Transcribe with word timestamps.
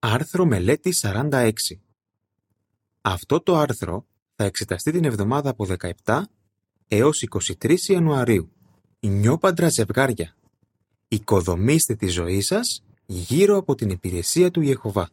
Άρθρο 0.00 0.44
μελέτη 0.44 0.94
46 1.00 1.52
Αυτό 3.00 3.40
το 3.40 3.56
άρθρο 3.56 4.06
θα 4.34 4.44
εξεταστεί 4.44 4.90
την 4.90 5.04
εβδομάδα 5.04 5.50
από 5.50 5.66
17 6.04 6.22
έως 6.88 7.24
23 7.30 7.78
Ιανουαρίου. 7.78 8.52
Νιώπαντρα 9.00 9.68
ζευγάρια. 9.68 10.36
Οικοδομήστε 11.08 11.94
τη 11.94 12.06
ζωή 12.06 12.40
σας 12.40 12.84
γύρω 13.06 13.56
από 13.56 13.74
την 13.74 13.90
υπηρεσία 13.90 14.50
του 14.50 14.60
Ιεχωβά. 14.60 15.10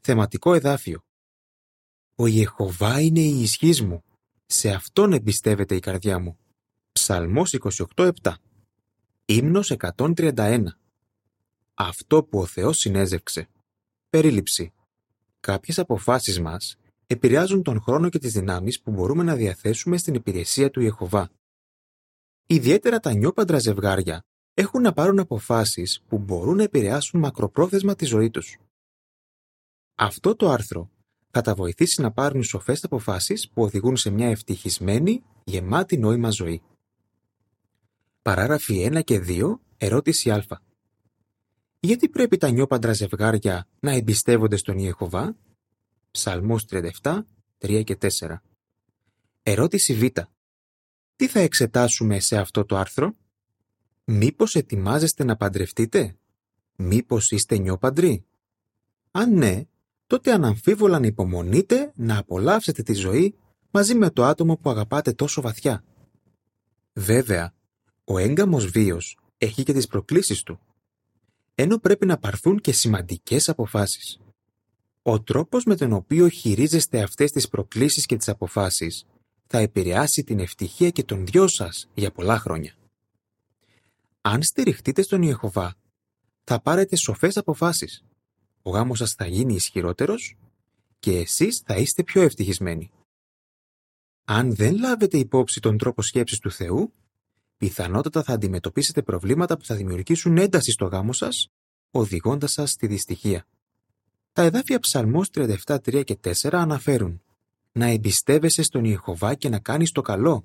Θεματικό 0.00 0.54
εδάφιο. 0.54 1.00
Ο 2.14 2.26
Ιεχωβά 2.26 3.00
είναι 3.00 3.20
η 3.20 3.40
ισχύς 3.40 3.82
μου. 3.82 4.02
Σε 4.46 4.70
Αυτόν 4.70 5.12
εμπιστεύεται 5.12 5.74
η 5.74 5.80
καρδιά 5.80 6.18
μου. 6.18 6.38
Ψαλμός 6.92 7.54
28-7 7.94 8.10
Ύμνος 9.24 9.70
131 9.96 10.64
Αυτό 11.80 12.24
που 12.24 12.38
ο 12.38 12.46
Θεός 12.46 12.78
συνέζευξε. 12.78 13.48
Περίληψη. 14.10 14.72
Κάποιες 15.40 15.78
αποφάσεις 15.78 16.40
μας 16.40 16.76
επηρεάζουν 17.06 17.62
τον 17.62 17.80
χρόνο 17.80 18.08
και 18.08 18.18
τις 18.18 18.32
δυνάμεις 18.32 18.80
που 18.80 18.90
μπορούμε 18.90 19.22
να 19.22 19.34
διαθέσουμε 19.34 19.96
στην 19.96 20.14
υπηρεσία 20.14 20.70
του 20.70 20.80
Ιεχωβά. 20.80 21.30
Ιδιαίτερα 22.46 23.00
τα 23.00 23.12
νιόπαντρα 23.12 23.58
ζευγάρια 23.58 24.24
έχουν 24.54 24.82
να 24.82 24.92
πάρουν 24.92 25.18
αποφάσεις 25.18 26.02
που 26.08 26.18
μπορούν 26.18 26.56
να 26.56 26.62
επηρεάσουν 26.62 27.20
μακροπρόθεσμα 27.20 27.94
τη 27.94 28.04
ζωή 28.04 28.30
τους. 28.30 28.58
Αυτό 29.94 30.36
το 30.36 30.48
άρθρο 30.48 30.90
θα 31.30 31.40
τα 31.40 31.54
βοηθήσει 31.54 32.00
να 32.00 32.12
πάρουν 32.12 32.42
σοφές 32.42 32.84
αποφάσεις 32.84 33.48
που 33.48 33.62
οδηγούν 33.62 33.96
σε 33.96 34.10
μια 34.10 34.28
ευτυχισμένη, 34.28 35.22
γεμάτη 35.44 35.98
νόημα 35.98 36.30
ζωή. 36.30 36.62
Παράγραφοι 38.22 38.90
1 38.92 39.04
και 39.04 39.18
2, 39.18 39.60
ερώτηση 39.76 40.30
Α. 40.30 40.66
Γιατί 41.80 42.08
πρέπει 42.08 42.36
τα 42.36 42.50
νιόπαντρα 42.50 42.92
ζευγάρια 42.92 43.68
να 43.80 43.92
εμπιστεύονται 43.92 44.56
στον 44.56 44.78
Ιεχωβά; 44.78 45.36
Ψαλμός 46.10 46.64
37, 46.70 47.22
3 47.58 47.82
και 47.84 47.96
4. 48.00 48.08
Ερώτηση 49.42 49.94
Β. 49.94 50.04
Τι 51.16 51.26
θα 51.26 51.40
εξετάσουμε 51.40 52.20
σε 52.20 52.38
αυτό 52.38 52.64
το 52.64 52.76
άρθρο; 52.76 53.14
Μήπως 54.04 54.54
ετοιμάζεστε 54.54 55.24
να 55.24 55.36
παντρευτείτε; 55.36 56.16
Μήπως 56.76 57.30
είστε 57.30 57.58
νιόπαντροι; 57.58 58.24
Αν 59.10 59.34
ναι, 59.34 59.64
τότε 60.06 60.32
αναμφίβολα 60.32 60.98
να 60.98 61.06
υπομονείτε 61.06 61.92
να 61.94 62.18
απολαύσετε 62.18 62.82
τη 62.82 62.94
ζωή 62.94 63.34
μαζί 63.70 63.94
με 63.94 64.10
το 64.10 64.24
άτομο 64.24 64.56
που 64.56 64.70
αγαπάτε 64.70 65.12
τόσο 65.12 65.40
βαθιά. 65.40 65.84
Βέβαια, 66.92 67.54
ο 68.04 68.18
έγκαμος 68.18 68.66
βίος 68.66 69.18
έχει 69.38 69.62
και 69.62 69.72
τις 69.72 69.86
προκλήσεις 69.86 70.42
του, 70.42 70.60
ενώ 71.60 71.78
πρέπει 71.78 72.06
να 72.06 72.18
πάρθουν 72.18 72.60
και 72.60 72.72
σημαντικές 72.72 73.48
αποφάσεις. 73.48 74.20
Ο 75.02 75.22
τρόπος 75.22 75.64
με 75.64 75.76
τον 75.76 75.92
οποίο 75.92 76.28
χειρίζεστε 76.28 77.02
αυτές 77.02 77.30
τις 77.32 77.48
προκλήσεις 77.48 78.06
και 78.06 78.16
τις 78.16 78.28
αποφάσεις 78.28 79.06
θα 79.46 79.58
επηρεάσει 79.58 80.24
την 80.24 80.38
ευτυχία 80.38 80.90
και 80.90 81.02
των 81.02 81.26
δυο 81.26 81.46
σας 81.46 81.88
για 81.94 82.10
πολλά 82.10 82.38
χρόνια. 82.38 82.74
Αν 84.20 84.42
στηριχτείτε 84.42 85.02
στον 85.02 85.22
Ιεχωβά, 85.22 85.74
θα 86.44 86.60
πάρετε 86.60 86.96
σοφές 86.96 87.36
αποφάσεις. 87.36 88.04
Ο 88.62 88.70
γάμος 88.70 88.98
σας 88.98 89.12
θα 89.12 89.26
γίνει 89.26 89.54
ισχυρότερος 89.54 90.36
και 90.98 91.18
εσείς 91.18 91.62
θα 91.64 91.76
είστε 91.76 92.02
πιο 92.02 92.22
ευτυχισμένοι. 92.22 92.90
Αν 94.24 94.54
δεν 94.54 94.78
λάβετε 94.78 95.18
υπόψη 95.18 95.60
τον 95.60 95.78
τρόπο 95.78 96.02
σκέψης 96.02 96.38
του 96.38 96.50
Θεού, 96.50 96.92
πιθανότατα 97.58 98.22
θα 98.22 98.32
αντιμετωπίσετε 98.32 99.02
προβλήματα 99.02 99.56
που 99.56 99.64
θα 99.64 99.74
δημιουργήσουν 99.74 100.38
ένταση 100.38 100.70
στο 100.70 100.84
γάμο 100.84 101.12
σας, 101.12 101.48
οδηγώντας 101.90 102.52
σας 102.52 102.70
στη 102.70 102.86
δυστυχία. 102.86 103.46
Τα 104.32 104.42
εδάφια 104.42 104.78
Ψαλμός 104.78 105.30
37, 105.30 106.04
και 106.04 106.18
4 106.20 106.48
αναφέρουν 106.52 107.22
«Να 107.72 107.86
εμπιστεύεσαι 107.86 108.62
στον 108.62 108.84
Ιεχωβά 108.84 109.34
και 109.34 109.48
να 109.48 109.58
κάνεις 109.58 109.92
το 109.92 110.00
καλό, 110.00 110.44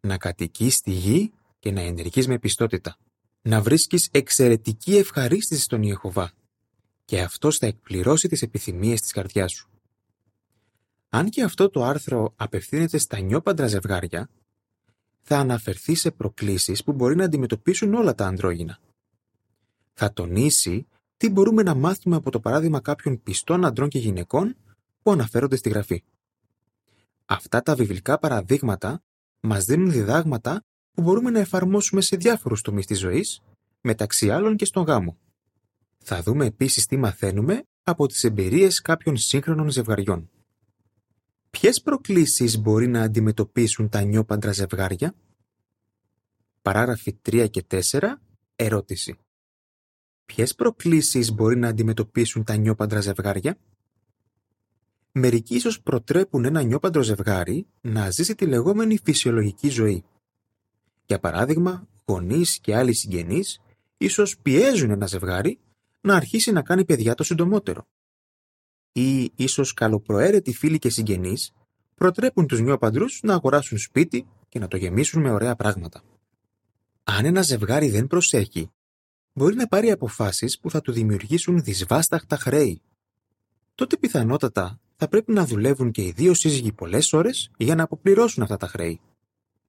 να 0.00 0.16
κατοικείς 0.16 0.74
στη 0.74 0.90
γη 0.90 1.32
και 1.58 1.70
να 1.70 1.80
ενεργείς 1.80 2.26
με 2.26 2.38
πιστότητα, 2.38 2.96
να 3.42 3.60
βρίσκεις 3.62 4.08
εξαιρετική 4.10 4.96
ευχαρίστηση 4.96 5.60
στον 5.60 5.82
Ιεχωβά 5.82 6.32
και 7.04 7.20
αυτός 7.20 7.58
θα 7.58 7.66
εκπληρώσει 7.66 8.28
τις 8.28 8.42
επιθυμίες 8.42 9.00
της 9.00 9.12
καρδιάς 9.12 9.52
σου». 9.52 9.68
Αν 11.08 11.28
και 11.28 11.42
αυτό 11.42 11.70
το 11.70 11.84
άρθρο 11.84 12.32
απευθύνεται 12.36 12.98
στα 12.98 13.18
νιόπαντρα 13.18 13.66
ζευγάρια, 13.66 14.30
θα 15.26 15.38
αναφερθεί 15.38 15.94
σε 15.94 16.10
προκλήσεις 16.10 16.84
που 16.84 16.92
μπορεί 16.92 17.16
να 17.16 17.24
αντιμετωπίσουν 17.24 17.94
όλα 17.94 18.14
τα 18.14 18.26
ανδρόγυνα. 18.26 18.78
Θα 19.92 20.12
τονίσει 20.12 20.86
τι 21.16 21.30
μπορούμε 21.30 21.62
να 21.62 21.74
μάθουμε 21.74 22.16
από 22.16 22.30
το 22.30 22.40
παράδειγμα 22.40 22.80
κάποιων 22.80 23.22
πιστών 23.22 23.64
αντρών 23.64 23.88
και 23.88 23.98
γυναικών 23.98 24.56
που 25.02 25.12
αναφέρονται 25.12 25.56
στη 25.56 25.68
γραφή. 25.68 26.02
Αυτά 27.24 27.62
τα 27.62 27.74
βιβλικά 27.74 28.18
παραδείγματα 28.18 29.02
μας 29.40 29.64
δίνουν 29.64 29.90
διδάγματα 29.90 30.64
που 30.92 31.02
μπορούμε 31.02 31.30
να 31.30 31.38
εφαρμόσουμε 31.38 32.00
σε 32.00 32.16
διάφορους 32.16 32.60
τομείς 32.60 32.86
της 32.86 32.98
ζωής, 32.98 33.40
μεταξύ 33.80 34.30
άλλων 34.30 34.56
και 34.56 34.64
στον 34.64 34.84
γάμο. 34.84 35.16
Θα 35.98 36.22
δούμε 36.22 36.46
επίσης 36.46 36.86
τι 36.86 36.96
μαθαίνουμε 36.96 37.64
από 37.82 38.06
τις 38.06 38.24
εμπειρίες 38.24 38.80
κάποιων 38.80 39.16
σύγχρονων 39.16 39.70
ζευγαριών. 39.70 40.30
Ποιες 41.60 41.82
προκλήσεις 41.82 42.58
μπορεί 42.58 42.86
να 42.86 43.02
αντιμετωπίσουν 43.02 43.88
τα 43.88 44.00
νιόπαντρα 44.00 44.52
ζευγάρια; 44.52 45.14
Παράγραφοι 46.62 47.18
3 47.22 47.50
και 47.50 47.64
4. 47.66 48.20
Ερώτηση. 48.56 49.18
Ποιες 50.24 50.54
προκλήσεις 50.54 51.32
μπορεί 51.32 51.56
να 51.56 51.68
αντιμετωπίσουν 51.68 52.44
τα 52.44 52.56
νιόπαντρα 52.56 53.00
ζευγάρια; 53.00 53.58
Μερικοί 55.12 55.54
ίσως 55.54 55.80
προτρέπουν 55.80 56.44
ένα 56.44 56.62
νιόπαντρο 56.62 57.02
ζευγάρι 57.02 57.66
να 57.80 58.10
ζήσει 58.10 58.34
τη 58.34 58.46
λεγόμενη 58.46 58.98
φυσιολογική 59.04 59.68
ζωή. 59.68 60.04
Για 61.06 61.18
παράδειγμα, 61.18 61.88
γονείς 62.04 62.58
και 62.58 62.76
άλλοι 62.76 62.94
συγγενείς 62.94 63.60
ίσως 63.96 64.38
πιέζουν 64.38 64.90
ένα 64.90 65.06
ζευγάρι 65.06 65.58
να 66.00 66.16
αρχίσει 66.16 66.52
να 66.52 66.62
κάνει 66.62 66.84
παιδιά 66.84 67.14
το 67.14 67.22
συντομότερο 67.24 67.86
ή 68.96 69.32
ίσως 69.36 69.74
καλοπροαίρετοι 69.74 70.52
φίλοι 70.52 70.78
και 70.78 70.90
συγγενείς 70.90 71.52
προτρέπουν 71.94 72.46
τους 72.46 72.60
νιόπαντρους 72.60 73.20
να 73.22 73.34
αγοράσουν 73.34 73.78
σπίτι 73.78 74.26
και 74.48 74.58
να 74.58 74.68
το 74.68 74.76
γεμίσουν 74.76 75.22
με 75.22 75.30
ωραία 75.30 75.54
πράγματα. 75.54 76.02
Αν 77.04 77.24
ένα 77.24 77.42
ζευγάρι 77.42 77.88
δεν 77.88 78.06
προσέχει, 78.06 78.70
μπορεί 79.32 79.54
να 79.54 79.66
πάρει 79.66 79.90
αποφάσεις 79.90 80.58
που 80.58 80.70
θα 80.70 80.80
του 80.80 80.92
δημιουργήσουν 80.92 81.62
δυσβάσταχτα 81.62 82.36
χρέη. 82.36 82.80
Τότε 83.74 83.96
πιθανότατα 83.96 84.80
θα 84.96 85.08
πρέπει 85.08 85.32
να 85.32 85.46
δουλεύουν 85.46 85.90
και 85.90 86.02
οι 86.02 86.12
δύο 86.16 86.34
σύζυγοι 86.34 86.72
πολλές 86.72 87.12
ώρες 87.12 87.50
για 87.56 87.74
να 87.74 87.82
αποπληρώσουν 87.82 88.42
αυτά 88.42 88.56
τα 88.56 88.66
χρέη. 88.66 89.00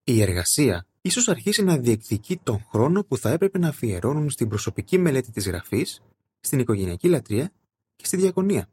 Η 0.04 0.22
εργασία 0.22 0.88
ίσως 1.02 1.28
αρχίσει 1.28 1.64
να 1.64 1.78
διεκδικεί 1.78 2.38
τον 2.38 2.66
χρόνο 2.70 3.04
που 3.04 3.18
θα 3.18 3.30
έπρεπε 3.30 3.58
να 3.58 3.68
αφιερώνουν 3.68 4.30
στην 4.30 4.50
προσωπική 4.50 4.98
μελέτη 4.98 5.32
της 5.32 5.48
γραφής, 5.48 6.02
στην 6.40 6.60
οικογενειακή 6.60 7.08
λατρεία 7.08 7.52
και 7.96 8.06
στη 8.06 8.18
διακονία. 8.18 8.70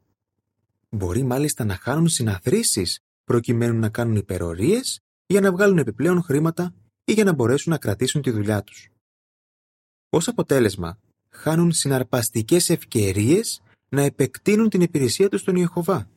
Μπορεί 0.95 1.23
μάλιστα 1.23 1.65
να 1.65 1.75
χάνουν 1.75 2.07
συναθρήσεις 2.07 2.99
προκειμένου 3.23 3.79
να 3.79 3.89
κάνουν 3.89 4.15
υπερορίες 4.15 5.01
για 5.25 5.41
να 5.41 5.51
βγάλουν 5.51 5.77
επιπλέον 5.77 6.21
χρήματα 6.21 6.73
ή 7.05 7.13
για 7.13 7.23
να 7.23 7.33
μπορέσουν 7.33 7.71
να 7.71 7.77
κρατήσουν 7.77 8.21
τη 8.21 8.31
δουλειά 8.31 8.63
τους. 8.63 8.89
Ως 10.09 10.27
αποτέλεσμα, 10.27 10.99
χάνουν 11.29 11.71
συναρπαστικές 11.71 12.69
ευκαιρίες 12.69 13.61
να 13.89 14.01
επεκτείνουν 14.01 14.69
την 14.69 14.81
υπηρεσία 14.81 15.29
τους 15.29 15.41
στον 15.41 15.55
Ιεχωβά. 15.55 16.09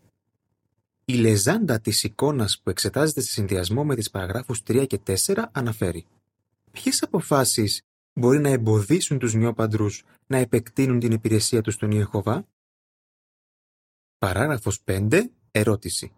Η 1.05 1.15
λεζάντα 1.15 1.81
της 1.81 2.05
εικόνας 2.05 2.61
που 2.63 2.71
εξετάζεται 2.71 3.21
σε 3.21 3.31
συνδυασμό 3.31 3.85
με 3.85 3.95
τις 3.95 4.11
παραγράφους 4.11 4.63
3 4.67 4.87
και 4.87 5.01
4 5.07 5.45
αναφέρει 5.53 6.07
ποιες 6.73 7.03
αποφάσεις 7.03 7.83
μπορεί 8.13 8.39
να 8.39 8.49
εμποδίσουν 8.49 9.19
τους 9.19 9.35
νιόπαντρους 9.35 10.05
να 10.27 10.37
επεκτείνουν 10.37 10.99
την 11.01 11.13
υπηρεσία 11.13 11.61
τους 11.61 11.75
στον 11.75 11.91
Ιεχωβά; 11.91 12.47
Παράγραφος 14.19 14.81
5. 14.85 15.31
Ερώτηση. 15.51 16.13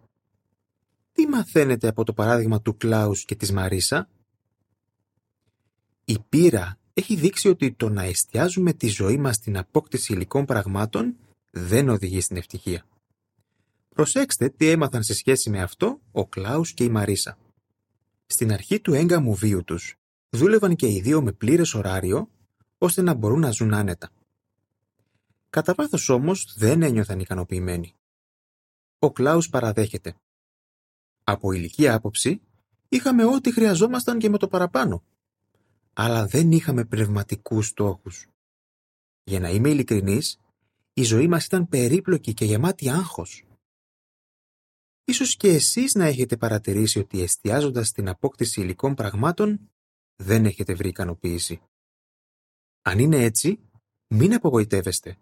Τι 1.12 1.26
μαθαίνετε 1.26 1.88
από 1.88 2.04
το 2.04 2.12
παράδειγμα 2.12 2.60
του 2.62 2.76
Κλάους 2.76 3.24
και 3.24 3.34
της 3.34 3.52
Μαρίσα; 3.52 4.08
Η 6.04 6.18
πείρα 6.28 6.78
έχει 6.92 7.14
δείξει 7.14 7.48
ότι 7.48 7.72
το 7.72 7.88
να 7.88 8.02
εστιάζουμε 8.02 8.72
τη 8.72 8.86
ζωή 8.86 9.16
μας 9.16 9.34
στην 9.34 9.56
απόκτηση 9.56 10.12
υλικών 10.12 10.44
πραγμάτων 10.44 11.16
δεν 11.50 11.88
οδηγεί 11.88 12.20
στην 12.20 12.36
ευτυχία. 12.36 12.84
Προσέξτε 13.88 14.48
τι 14.48 14.68
έμαθαν 14.68 15.02
σε 15.02 15.14
σχέση 15.14 15.50
με 15.50 15.62
αυτό 15.62 16.00
ο 16.10 16.26
Κλάους 16.26 16.72
και 16.72 16.84
η 16.84 16.88
Μαρίσα. 16.88 17.38
Στην 18.26 18.52
αρχή 18.52 18.80
του 18.80 18.94
έγκαμου 18.94 19.34
βίου 19.34 19.64
τους, 19.64 19.94
δούλευαν 20.30 20.76
και 20.76 20.88
οι 20.88 21.00
δύο 21.00 21.22
με 21.22 21.32
πλήρες 21.32 21.74
ωράριο, 21.74 22.30
ώστε 22.78 23.02
να 23.02 23.14
μπορούν 23.14 23.40
να 23.40 23.50
ζουν 23.50 23.74
άνετα. 23.74 24.10
Κατά 25.50 25.74
βάθος 25.74 26.08
όμως 26.08 26.54
δεν 26.56 26.82
ένιωθαν 26.82 27.20
ικανοποιημένοι. 27.20 27.94
Ο 28.98 29.12
Κλάους 29.12 29.48
παραδέχεται. 29.48 30.16
Από 31.24 31.52
ηλική 31.52 31.88
άποψη, 31.88 32.40
είχαμε 32.88 33.24
ό,τι 33.24 33.52
χρειαζόμασταν 33.52 34.18
και 34.18 34.28
με 34.28 34.38
το 34.38 34.48
παραπάνω. 34.48 35.04
Αλλά 35.92 36.26
δεν 36.26 36.52
είχαμε 36.52 36.84
πνευματικούς 36.84 37.66
στόχους. 37.66 38.26
Για 39.24 39.40
να 39.40 39.48
είμαι 39.48 39.68
ειλικρινής, 39.68 40.40
η 40.92 41.02
ζωή 41.02 41.28
μας 41.28 41.44
ήταν 41.44 41.68
περίπλοκη 41.68 42.34
και 42.34 42.44
γεμάτη 42.44 42.90
άγχος. 42.90 43.44
Ίσως 45.04 45.36
και 45.36 45.48
εσείς 45.48 45.94
να 45.94 46.04
έχετε 46.04 46.36
παρατηρήσει 46.36 46.98
ότι 46.98 47.22
εστιάζοντας 47.22 47.88
στην 47.88 48.08
απόκτηση 48.08 48.60
υλικών 48.60 48.94
πραγμάτων 48.94 49.70
δεν 50.16 50.44
έχετε 50.44 50.74
βρει 50.74 50.88
ικανοποίηση. 50.88 51.60
Αν 52.82 52.98
είναι 52.98 53.22
έτσι, 53.24 53.60
μην 54.06 54.34
απογοητεύεστε. 54.34 55.18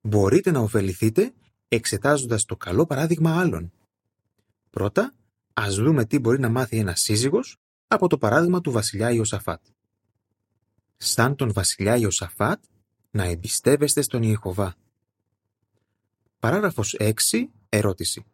Μπορείτε 0.00 0.50
να 0.50 0.60
ωφεληθείτε 0.60 1.32
εξετάζοντας 1.68 2.44
το 2.44 2.56
καλό 2.56 2.86
παράδειγμα 2.86 3.40
άλλων. 3.40 3.72
Πρώτα, 4.70 5.14
ας 5.52 5.74
δούμε 5.74 6.04
τι 6.04 6.18
μπορεί 6.18 6.38
να 6.38 6.48
μάθει 6.48 6.78
ένας 6.78 7.00
σύζυγος 7.00 7.56
από 7.86 8.08
το 8.08 8.18
παράδειγμα 8.18 8.60
του 8.60 8.70
βασιλιά 8.70 9.10
Ιωσαφάτ. 9.10 9.62
Σαν 10.96 11.36
τον 11.36 11.52
βασιλιά 11.52 11.96
Ιωσαφάτ, 11.96 12.64
να 13.10 13.24
εμπιστεύεστε 13.24 14.02
στον 14.02 14.22
Ιεχωβά. 14.22 14.74
Παράγραφος 16.38 16.96
6. 16.98 17.12
Ερώτηση. 17.68 18.24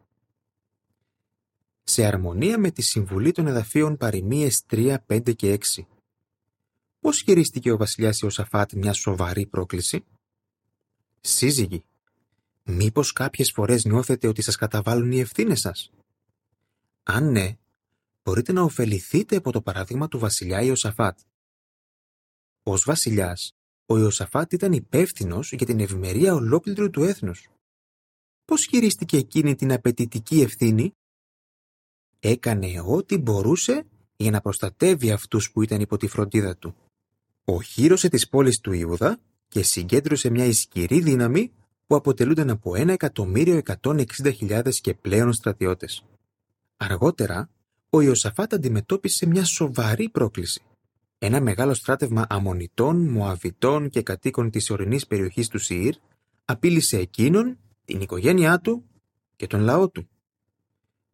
Σε 1.83 2.05
αρμονία 2.05 2.59
με 2.59 2.71
τη 2.71 2.83
συμβουλή 2.83 3.33
των 3.33 3.47
εδαφείων 3.47 3.97
παροιμίες 3.97 4.63
3, 4.71 4.97
5 5.07 5.35
και 5.37 5.53
6. 5.53 5.87
Πώς 7.01 7.21
χειρίστηκε 7.21 7.73
ο 7.73 7.77
βασιλιάς 7.77 8.21
Ιωσαφάτ 8.21 8.73
μια 8.73 8.93
σοβαρή 8.93 9.47
πρόκληση; 9.47 10.05
Σύζυγοι, 11.29 11.85
μήπως 12.63 13.13
κάποιες 13.13 13.53
φορές 13.53 13.85
νιώθετε 13.85 14.29
ότι 14.29 14.43
σας 14.43 14.57
καταβάλουν 14.57 15.13
οι 15.13 15.21
ευθύνες 15.21 15.61
σας; 15.61 15.91
Αν 17.03 17.31
ναι, 17.31 17.57
μπορείτε 18.23 18.53
να 18.53 18.63
ωφεληθείτε 18.63 19.37
από 19.37 19.53
το 19.53 19.63
παράδειγμα 19.63 20.09
του 20.09 20.19
βασιλιά 20.19 20.63
Ιωσαφάτ. 20.63 21.19
Ως 22.63 22.85
βασιλιάς, 22.85 23.53
ο 23.87 23.99
Ιωσαφάτ 23.99 24.53
ήταν 24.53 24.73
υπεύθυνος 24.73 25.53
για 25.53 25.67
την 25.67 25.81
ευημερία 25.81 26.35
ολόκληρου 26.35 26.91
του 26.91 27.03
έθνους. 27.03 27.49
Πώς 28.45 28.67
χειρίστηκε 28.67 29.17
εκείνη 29.17 29.55
την 29.55 29.73
απαιτητική 29.73 30.41
ευθύνη; 30.41 30.93
Έκανε 32.19 32.81
ό,τι 32.81 33.19
μπορούσε 33.19 33.87
για 34.17 34.31
να 34.31 34.41
προστατεύει 34.41 35.11
αυτούς 35.11 35.53
που 35.53 35.63
ήταν 35.63 35.81
υπό 35.81 35.97
τη 35.97 36.07
φροντίδα 36.07 36.57
του. 36.57 36.77
Οχύρωσε 37.45 38.09
τις 38.09 38.29
πόλεις 38.29 38.61
του 38.61 38.73
Ιούδα 38.73 39.21
και 39.49 39.63
συγκέντρωσε 39.63 40.31
μια 40.31 40.45
ισχυρή 40.45 41.01
δύναμη 41.01 41.53
που 41.87 41.95
αποτελούνταν 41.95 42.51
από 42.51 42.73
1.160.000 42.77 44.75
και 44.81 44.95
πλέον 44.95 45.33
στρατιώτες. 45.33 46.05
Αργότερα, 46.77 47.51
ο 47.91 48.01
Ιωσαφάτ 48.01 48.55
αντιμετώπισε 48.55 49.27
μια 49.27 49.45
σοβαρή 49.45 50.09
πρόκληση. 50.09 50.63
Ένα 51.19 51.41
μεγάλο 51.41 51.75
στράτευμα 51.75 52.27
Αμονιτών, 52.29 53.09
Μοαβιτών 53.09 53.89
και 53.89 54.03
κατοίκων 54.03 54.51
της 54.51 54.71
ορεινής 54.71 55.07
περιοχής 55.07 55.49
του 55.49 55.59
Σιήρ 55.59 55.95
απείλησε 56.45 56.99
εκείνον, 56.99 57.59
την 57.85 58.01
οικογένειά 58.01 58.61
του 58.61 58.85
και 59.37 59.47
τον 59.47 59.61
λαό 59.61 59.89
του. 59.89 60.09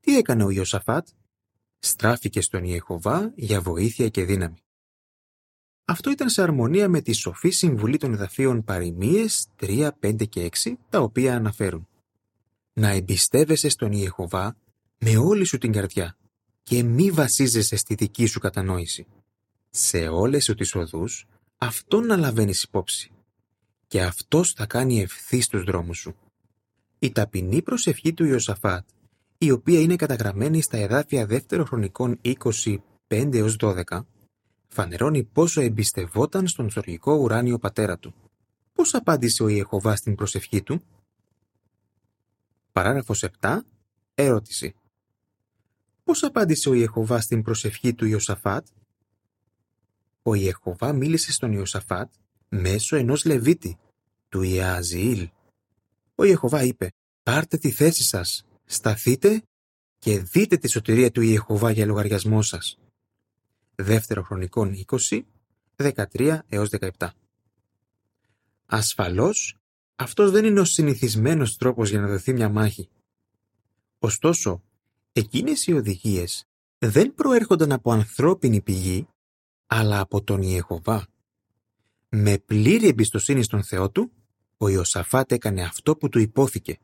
Τι 0.01 0.17
έκανε 0.17 0.45
ο 0.45 0.51
Ιωσαφάτ; 0.51 1.09
Στράφηκε 1.79 2.41
στον 2.41 2.65
Ιεχωβά 2.65 3.33
για 3.35 3.61
βοήθεια 3.61 4.09
και 4.09 4.25
δύναμη. 4.25 4.57
Αυτό 5.85 6.11
ήταν 6.11 6.29
σε 6.29 6.43
αρμονία 6.43 6.89
με 6.89 7.01
τη 7.01 7.13
σοφή 7.13 7.51
συμβουλή 7.51 7.97
των 7.97 8.13
εδαφείων 8.13 8.65
παροιμίες 8.65 9.47
3, 9.61 9.91
5 10.01 10.29
και 10.29 10.51
6, 10.63 10.73
τα 10.89 11.01
οποία 11.01 11.37
αναφέρουν. 11.37 11.89
Να 12.73 12.89
εμπιστεύεσαι 12.89 13.69
στον 13.69 13.93
Ιεχωβά 13.93 14.57
με 14.99 15.17
όλη 15.17 15.45
σου 15.45 15.59
την 15.59 15.73
καρδιά 15.73 16.17
και 16.63 16.83
μη 16.83 17.11
βασίζεσαι 17.11 17.77
στη 17.77 17.95
δική 17.95 18.27
σου 18.27 18.41
κατανόηση. 18.41 19.07
Σε 19.71 19.99
όλες 20.09 20.45
σου 20.45 20.55
τις 20.55 20.75
οδούς, 20.75 21.27
αυτόν 21.59 22.07
να 22.07 22.17
λαβαίνεις 22.17 22.63
υπόψη 22.63 23.11
και 23.87 24.03
αυτός 24.03 24.53
θα 24.53 24.67
κάνει 24.67 25.01
ευθύ 25.01 25.41
στους 25.41 25.65
δρόμους 25.65 25.99
σου. 25.99 26.15
Η 26.99 27.13
ταπεινή 27.13 27.63
προσευχή 27.63 28.13
του 28.13 28.25
Ιωσαφάτ, 28.25 28.89
η 29.39 29.51
οποία 29.51 29.81
είναι 29.81 29.97
καταγραμμένη 29.97 30.63
στα 30.63 30.77
εδάφια 30.77 31.27
δεύτερο 31.27 31.65
χρονικών 31.65 32.21
25 32.23 32.79
έως 33.33 33.57
12, 33.61 33.85
φανερώνει 34.73 35.25
πόσο 35.25 35.61
εμπιστευόταν 35.61 36.49
στον 36.49 36.71
στοργικό 36.71 37.15
ουράνιο 37.15 37.59
πατέρα 37.59 37.99
του. 37.99 38.15
Πώς 38.73 38.95
απάντησε 38.95 39.43
ο 39.43 39.49
Ιεχωβάς 39.49 39.99
στην 39.99 40.15
προσευχή 40.15 40.63
του; 40.63 40.83
Παράγραφος 42.73 43.25
7. 43.41 43.59
Ερώτηση. 44.15 44.75
Πώς 46.05 46.23
απάντησε 46.23 46.69
ο 46.69 46.73
Ιεχωβάς 46.73 47.25
στην 47.25 47.43
προσευχή 47.43 47.95
του 47.95 48.07
Ιωσαφάτ; 48.07 48.67
Ο 50.23 50.35
Ιεχωβά 50.35 50.93
μίλησε 50.93 51.33
στον 51.33 51.53
Ιωσαφάτ 51.53 52.13
μέσω 52.49 52.97
ενός 52.97 53.25
Λεβίτη, 53.25 53.79
του 54.29 54.43
Ιαζιήλ. 54.43 55.29
Ο 56.15 56.25
Ιεχωβά 56.25 56.63
είπε 56.63 56.93
«Πάρτε 57.23 57.57
τη 57.57 57.71
θέση 57.71 58.03
σας, 58.03 58.45
σταθείτε 58.65 59.43
και 59.99 60.19
δείτε 60.19 60.57
τη 60.57 60.69
σωτηρία 60.69 61.11
του 61.11 61.21
Ιεχωβά 61.21 61.71
για 61.71 61.87
λογαριασμό 61.87 62.43
σας». 62.43 62.77
Δεύτερο 63.83 64.23
χρονικών 64.23 64.85
20, 64.87 65.21
13 65.77 66.39
έως 66.49 66.69
17. 66.99 67.09
Ασφαλώς, 68.67 69.57
αυτός 69.97 70.31
δεν 70.31 70.45
είναι 70.45 70.61
ο 70.61 70.65
συνηθισμένος 70.65 71.57
τρόπος 71.57 71.91
για 71.91 72.01
να 72.01 72.07
δοθεί 72.07 72.33
μια 72.33 72.49
μάχη. 72.49 72.89
Ωστόσο, 73.99 74.63
εκείνες 75.13 75.67
οι 75.67 75.73
οδηγίες 75.73 76.47
δεν 76.79 77.15
προέρχονταν 77.15 77.73
από 77.73 77.93
ανθρώπινη 77.93 78.61
πηγή, 78.61 79.07
αλλά 79.67 80.01
από 80.01 80.23
τον 80.23 80.43
Ιεχωβά. 80.43 81.07
Με 82.09 82.39
πλήρη 82.39 82.89
εμπιστοσύνη 82.89 83.43
στον 83.43 83.65
Θεό 83.65 83.91
του, 83.91 84.11
ο 84.57 84.69
Ιωσαφάτ 84.69 85.33
έκανε 85.33 85.63
αυτό 85.63 85.97
που 85.97 86.09
του 86.09 86.19
υπόθηκε. 86.19 86.79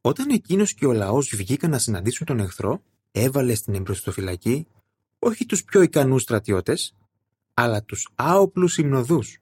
Όταν 0.00 0.30
εκείνος 0.30 0.74
και 0.74 0.86
ο 0.86 0.92
λαός 0.92 1.36
βγήκαν 1.36 1.70
να 1.70 1.78
συναντήσουν 1.78 2.26
τον 2.26 2.38
εχθρό, 2.38 2.82
έβαλε 3.12 3.54
στην 3.54 3.74
εμπροστοφυλακή 3.74 4.66
όχι 5.26 5.46
τους 5.46 5.64
πιο 5.64 5.82
ικανούς 5.82 6.22
στρατιώτες, 6.22 6.94
αλλά 7.54 7.82
τους 7.82 8.08
άοπλους 8.14 8.72
συμνοδούς. 8.72 9.38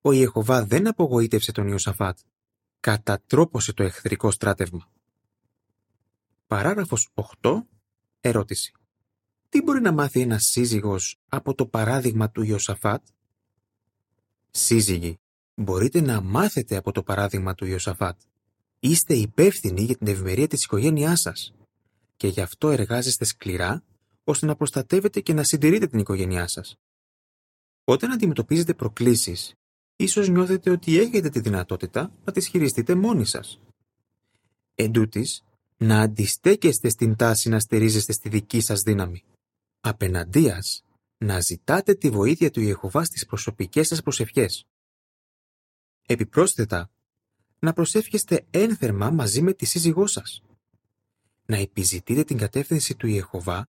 Ο 0.00 0.12
Ιεχωβά 0.12 0.64
δεν 0.64 0.86
απογοήτευσε 0.86 1.52
τον 1.52 1.68
Ιωσαφάτ, 1.68 2.18
κατατρόπωσε 2.80 3.72
το 3.72 3.82
εχθρικό 3.82 4.30
στράτευμα. 4.30 4.90
Παράγραφος 6.46 7.10
8. 7.14 7.66
Ερώτηση. 8.20 8.72
Τι 9.48 9.62
μπορεί 9.62 9.80
να 9.80 9.92
μάθει 9.92 10.20
ένας 10.20 10.44
σύζυγος 10.44 11.18
από 11.28 11.54
το 11.54 11.66
παράδειγμα 11.66 12.30
του 12.30 12.42
Ιωσαφάτ; 12.42 13.02
Σύζυγοι, 14.50 15.18
μπορείτε 15.54 16.00
να 16.00 16.20
μάθετε 16.20 16.76
από 16.76 16.92
το 16.92 17.02
παράδειγμα 17.02 17.54
του 17.54 17.66
Ιωσαφάτ. 17.66 18.20
Είστε 18.80 19.14
υπεύθυνοι 19.14 19.82
για 19.82 19.96
την 19.96 20.06
ευημερία 20.06 20.46
της 20.46 20.64
οικογένειάς 20.64 21.20
σας 21.20 21.54
και 22.16 22.28
γι' 22.28 22.40
αυτό 22.40 22.70
εργάζεστε 22.70 23.24
σκληρά 23.24 23.82
ώστε 24.28 24.46
να 24.46 24.56
προστατεύετε 24.56 25.20
και 25.20 25.32
να 25.32 25.42
συντηρείτε 25.42 25.86
την 25.86 25.98
οικογένειά 25.98 26.46
σας. 26.46 26.78
Όταν 27.84 28.12
αντιμετωπίζετε 28.12 28.74
προκλήσεις, 28.74 29.54
ίσως 29.96 30.28
νιώθετε 30.28 30.70
ότι 30.70 30.98
έχετε 30.98 31.28
τη 31.28 31.40
δυνατότητα 31.40 32.12
να 32.24 32.32
τις 32.32 32.46
χειριστείτε 32.46 32.94
μόνοι 32.94 33.24
σας. 33.24 33.60
Εν 34.74 34.92
τούτης, 34.92 35.44
να 35.76 36.00
αντιστέκεστε 36.00 36.88
στην 36.88 37.16
τάση 37.16 37.48
να 37.48 37.60
στηρίζεστε 37.60 38.12
στη 38.12 38.28
δική 38.28 38.60
σας 38.60 38.80
δύναμη. 38.80 39.24
Απέναντίας, 39.80 40.84
να 41.18 41.40
ζητάτε 41.40 41.94
τη 41.94 42.10
βοήθεια 42.10 42.50
του 42.50 42.60
Ιεχωβά 42.60 43.04
στις 43.04 43.26
προσωπικές 43.26 43.86
σας 43.86 44.02
προσευχές. 44.02 44.66
Επιπρόσθετα, 46.06 46.90
να 47.58 47.72
προσεύχεστε 47.72 48.46
ένθερμα 48.50 49.10
μαζί 49.10 49.42
με 49.42 49.52
τη 49.52 49.64
σύζυγό 49.64 50.06
σας. 50.06 50.42
Να 51.46 51.56
επιζητείτε 51.56 52.24
την 52.24 52.36
κατεύθυνση 52.36 52.96
του 52.96 53.06
Ιεχωβά 53.06 53.68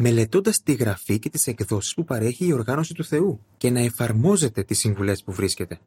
μελετώντας 0.00 0.62
τη 0.62 0.72
γραφή 0.72 1.18
και 1.18 1.30
τις 1.30 1.46
εκδόσεις 1.46 1.94
που 1.94 2.04
παρέχει 2.04 2.46
η 2.46 2.52
οργάνωση 2.52 2.94
του 2.94 3.04
Θεού 3.04 3.46
και 3.56 3.70
να 3.70 3.80
εφαρμόζετε 3.80 4.62
τις 4.62 4.78
συμβουλές 4.78 5.22
που 5.22 5.32
βρίσκετε. 5.32 5.80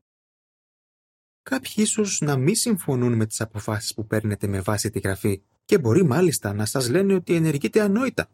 Κάποιοι 1.44 1.74
ίσως 1.76 2.22
να 2.22 2.38
μην 2.38 2.56
συμφωνούν 2.56 3.14
με 3.14 3.26
τις 3.26 3.42
αποφάσεις 3.42 3.94
που 3.94 4.08
παίρνετε 4.08 4.48
με 4.48 4.62
βάση 4.62 4.90
τη 4.90 5.00
γραφή 5.00 5.42
και 5.66 5.78
μπορεί 5.78 6.06
μάλιστα 6.06 6.54
να 6.54 6.66
σας 6.66 6.90
λένε 6.90 7.14
ότι 7.14 7.36
ενεργείτε 7.36 7.82
ανόητα. 7.82 8.30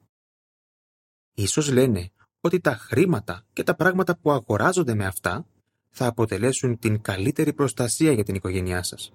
Ίσως 1.33 1.71
λένε 1.71 2.11
ότι 2.39 2.59
τα 2.59 2.75
χρήματα 2.75 3.45
και 3.53 3.63
τα 3.63 3.75
πράγματα 3.75 4.17
που 4.17 4.31
αγοράζονται 4.31 4.93
με 4.93 5.05
αυτά 5.05 5.45
θα 5.89 6.07
αποτελέσουν 6.07 6.79
την 6.79 7.01
καλύτερη 7.01 7.53
προστασία 7.53 8.11
για 8.11 8.23
την 8.23 8.35
οικογένειά 8.35 8.83
σας. 8.83 9.13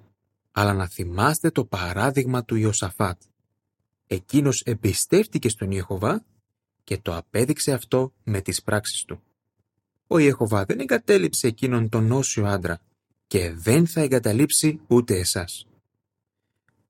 Αλλά 0.52 0.72
να 0.72 0.88
θυμάστε 0.88 1.50
το 1.50 1.64
παράδειγμα 1.64 2.44
του 2.44 2.56
Ιωσαφάτ. 2.56 3.22
Εκείνος 4.06 4.60
εμπιστεύτηκε 4.60 5.48
στον 5.48 5.70
Ιεχωβά 5.70 6.24
και 6.84 6.98
το 6.98 7.16
απέδειξε 7.16 7.72
αυτό 7.72 8.12
με 8.24 8.40
τις 8.40 8.62
πράξεις 8.62 9.04
του. 9.04 9.22
Ο 10.06 10.18
Ιεχωβά 10.18 10.64
δεν 10.64 10.80
εγκατέλειψε 10.80 11.46
εκείνον 11.46 11.88
τον 11.88 12.12
όσιο 12.12 12.46
άντρα 12.46 12.80
και 13.26 13.52
δεν 13.52 13.86
θα 13.86 14.00
εγκαταλείψει 14.00 14.80
ούτε 14.86 15.18
εσάς. 15.18 15.66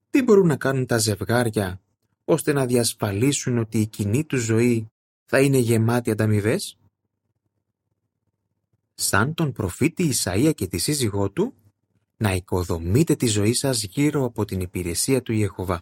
Τι 0.09 0.21
μπορούν 0.21 0.47
να 0.47 0.55
κάνουν 0.55 0.85
τα 0.85 0.97
ζευγάρια 0.97 1.81
ώστε 2.25 2.53
να 2.53 2.65
διασφαλίσουν 2.65 3.57
ότι 3.57 3.79
η 3.79 3.87
κοινή 3.87 4.23
του 4.23 4.37
ζωή 4.37 4.91
θα 5.25 5.41
είναι 5.41 5.57
γεμάτη 5.57 6.11
ανταμοιβές; 6.11 6.77
Σαν 8.93 9.33
τον 9.33 9.51
προφήτη 9.51 10.13
Ισαΐα 10.13 10.51
και 10.55 10.67
τη 10.67 10.77
σύζυγό 10.77 11.31
του, 11.31 11.53
να 12.17 12.33
οικοδομείτε 12.33 13.15
τη 13.15 13.27
ζωή 13.27 13.53
σας 13.53 13.83
γύρω 13.83 14.23
από 14.23 14.45
την 14.45 14.59
υπηρεσία 14.59 15.21
του 15.21 15.33
Ιεχωβά. 15.33 15.81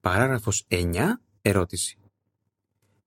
Παράγραφος 0.00 0.66
9. 0.68 1.20
Ερώτηση. 1.42 1.99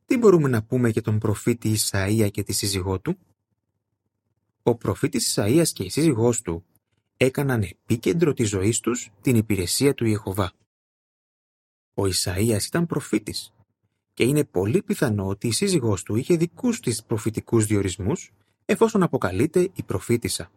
Τι 0.05 0.17
μπορούμε 0.17 0.49
να 0.49 0.63
πούμε 0.63 0.89
για 0.89 1.01
τον 1.01 1.19
προφήτη 1.19 1.75
Ισαΐα 1.77 2.29
και 2.31 2.43
τη 2.43 2.53
σύζυγό 2.53 2.99
του; 2.99 3.17
Ο 4.63 4.75
προφήτης 4.75 5.33
Ισαΐας 5.35 5.67
και 5.73 5.83
η 5.83 5.89
σύζυγός 5.89 6.41
του 6.41 6.65
έκαναν 7.17 7.61
επίκεντρο 7.61 8.33
της 8.33 8.49
ζωής 8.49 8.79
τους 8.79 9.11
την 9.21 9.35
υπηρεσία 9.35 9.93
του 9.93 10.05
Ιεχωβά. 10.05 10.53
Ο 11.93 12.03
Ισαΐας 12.03 12.65
ήταν 12.65 12.85
προφήτης 12.85 13.53
και 14.13 14.23
είναι 14.23 14.43
πολύ 14.43 14.83
πιθανό 14.83 15.27
ότι 15.27 15.47
η 15.47 15.51
σύζυγός 15.51 16.03
του 16.03 16.15
είχε 16.15 16.35
δικούς 16.35 16.79
της 16.79 17.03
προφητικούς 17.03 17.65
διορισμούς 17.65 18.31
εφόσον 18.65 19.03
αποκαλείται 19.03 19.69
η 19.73 19.83
προφήτησα. 19.83 20.51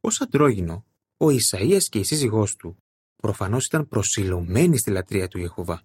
Ως 0.00 0.20
αντρόγινο, 0.20 0.84
ο 1.16 1.26
Ισαΐας 1.26 1.82
και 1.88 1.98
η 1.98 2.02
σύζυγός 2.02 2.56
του 2.56 2.76
προφανώς 3.16 3.66
ήταν 3.66 3.88
προσιλωμένοι 3.88 4.76
στη 4.76 4.90
λατρεία 4.90 5.28
του 5.28 5.38
Ιεχωβά. 5.38 5.82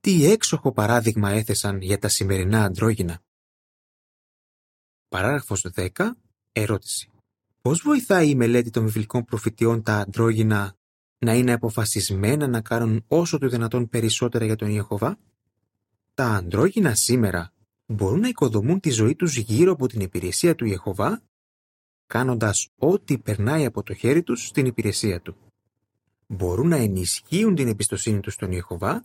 Τι 0.00 0.24
έξοχο 0.24 0.72
παράδειγμα 0.72 1.30
έθεσαν 1.30 1.80
για 1.80 1.98
τα 1.98 2.08
σημερινά 2.08 2.64
αντρόγινα. 2.64 3.20
Παράγραφος 5.08 5.66
10. 5.74 5.88
Ερώτηση. 6.52 7.10
Πώς 7.60 7.80
βοηθάει 7.82 8.28
η 8.28 8.34
μελέτη 8.34 8.70
των 8.70 8.84
βιβλικών 8.84 9.24
προφητιών 9.24 9.82
τα 9.82 9.96
αντρόγινα 9.96 10.76
να 11.18 11.34
είναι 11.34 11.52
αποφασισμένα 11.52 12.46
να 12.46 12.60
κάνουν 12.60 13.04
όσο 13.08 13.38
το 13.38 13.48
δυνατόν 13.48 13.88
περισσότερα 13.88 14.44
για 14.44 14.56
τον 14.56 14.70
Ιεχωβά; 14.70 15.18
Τα 16.14 16.26
αντρόγινα 16.26 16.94
σήμερα 16.94 17.52
μπορούν 17.86 18.20
να 18.20 18.28
οικοδομούν 18.28 18.80
τη 18.80 18.90
ζωή 18.90 19.14
τους 19.14 19.36
γύρω 19.36 19.72
από 19.72 19.86
την 19.86 20.00
υπηρεσία 20.00 20.54
του 20.54 20.64
Ιεχωβά, 20.64 21.22
κάνοντας 22.06 22.68
ό,τι 22.76 23.18
περνάει 23.18 23.64
από 23.64 23.82
το 23.82 23.94
χέρι 23.94 24.22
τους 24.22 24.46
στην 24.46 24.66
υπηρεσία 24.66 25.20
του. 25.20 25.36
Μπορούν 26.26 26.68
να 26.68 26.76
ενισχύουν 26.76 27.54
την 27.54 27.68
εμπιστοσύνη 27.68 28.20
τους 28.20 28.34
στον 28.34 28.52
Ιεχωβά, 28.52 29.04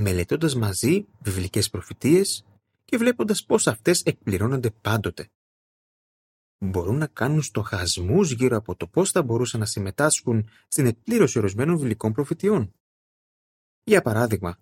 μελετώντας 0.00 0.54
μαζί 0.54 1.06
βιβλικές 1.22 1.70
προφητείες 1.70 2.44
και 2.84 2.96
βλέποντας 2.96 3.44
πώς 3.44 3.66
αυτές 3.66 4.02
εκπληρώνονται 4.02 4.70
πάντοτε. 4.70 5.28
Μπορούν 6.58 6.96
να 6.96 7.06
κάνουν 7.06 7.42
στοχασμούς 7.42 8.30
γύρω 8.30 8.56
από 8.56 8.76
το 8.76 8.86
πώς 8.86 9.10
θα 9.10 9.22
μπορούσαν 9.22 9.60
να 9.60 9.66
συμμετάσχουν 9.66 10.48
στην 10.68 10.86
εκπλήρωση 10.86 11.38
ορισμένων 11.38 11.76
βιβλικών 11.76 12.12
προφητιών. 12.12 12.72
Για 13.84 14.02
παράδειγμα, 14.02 14.58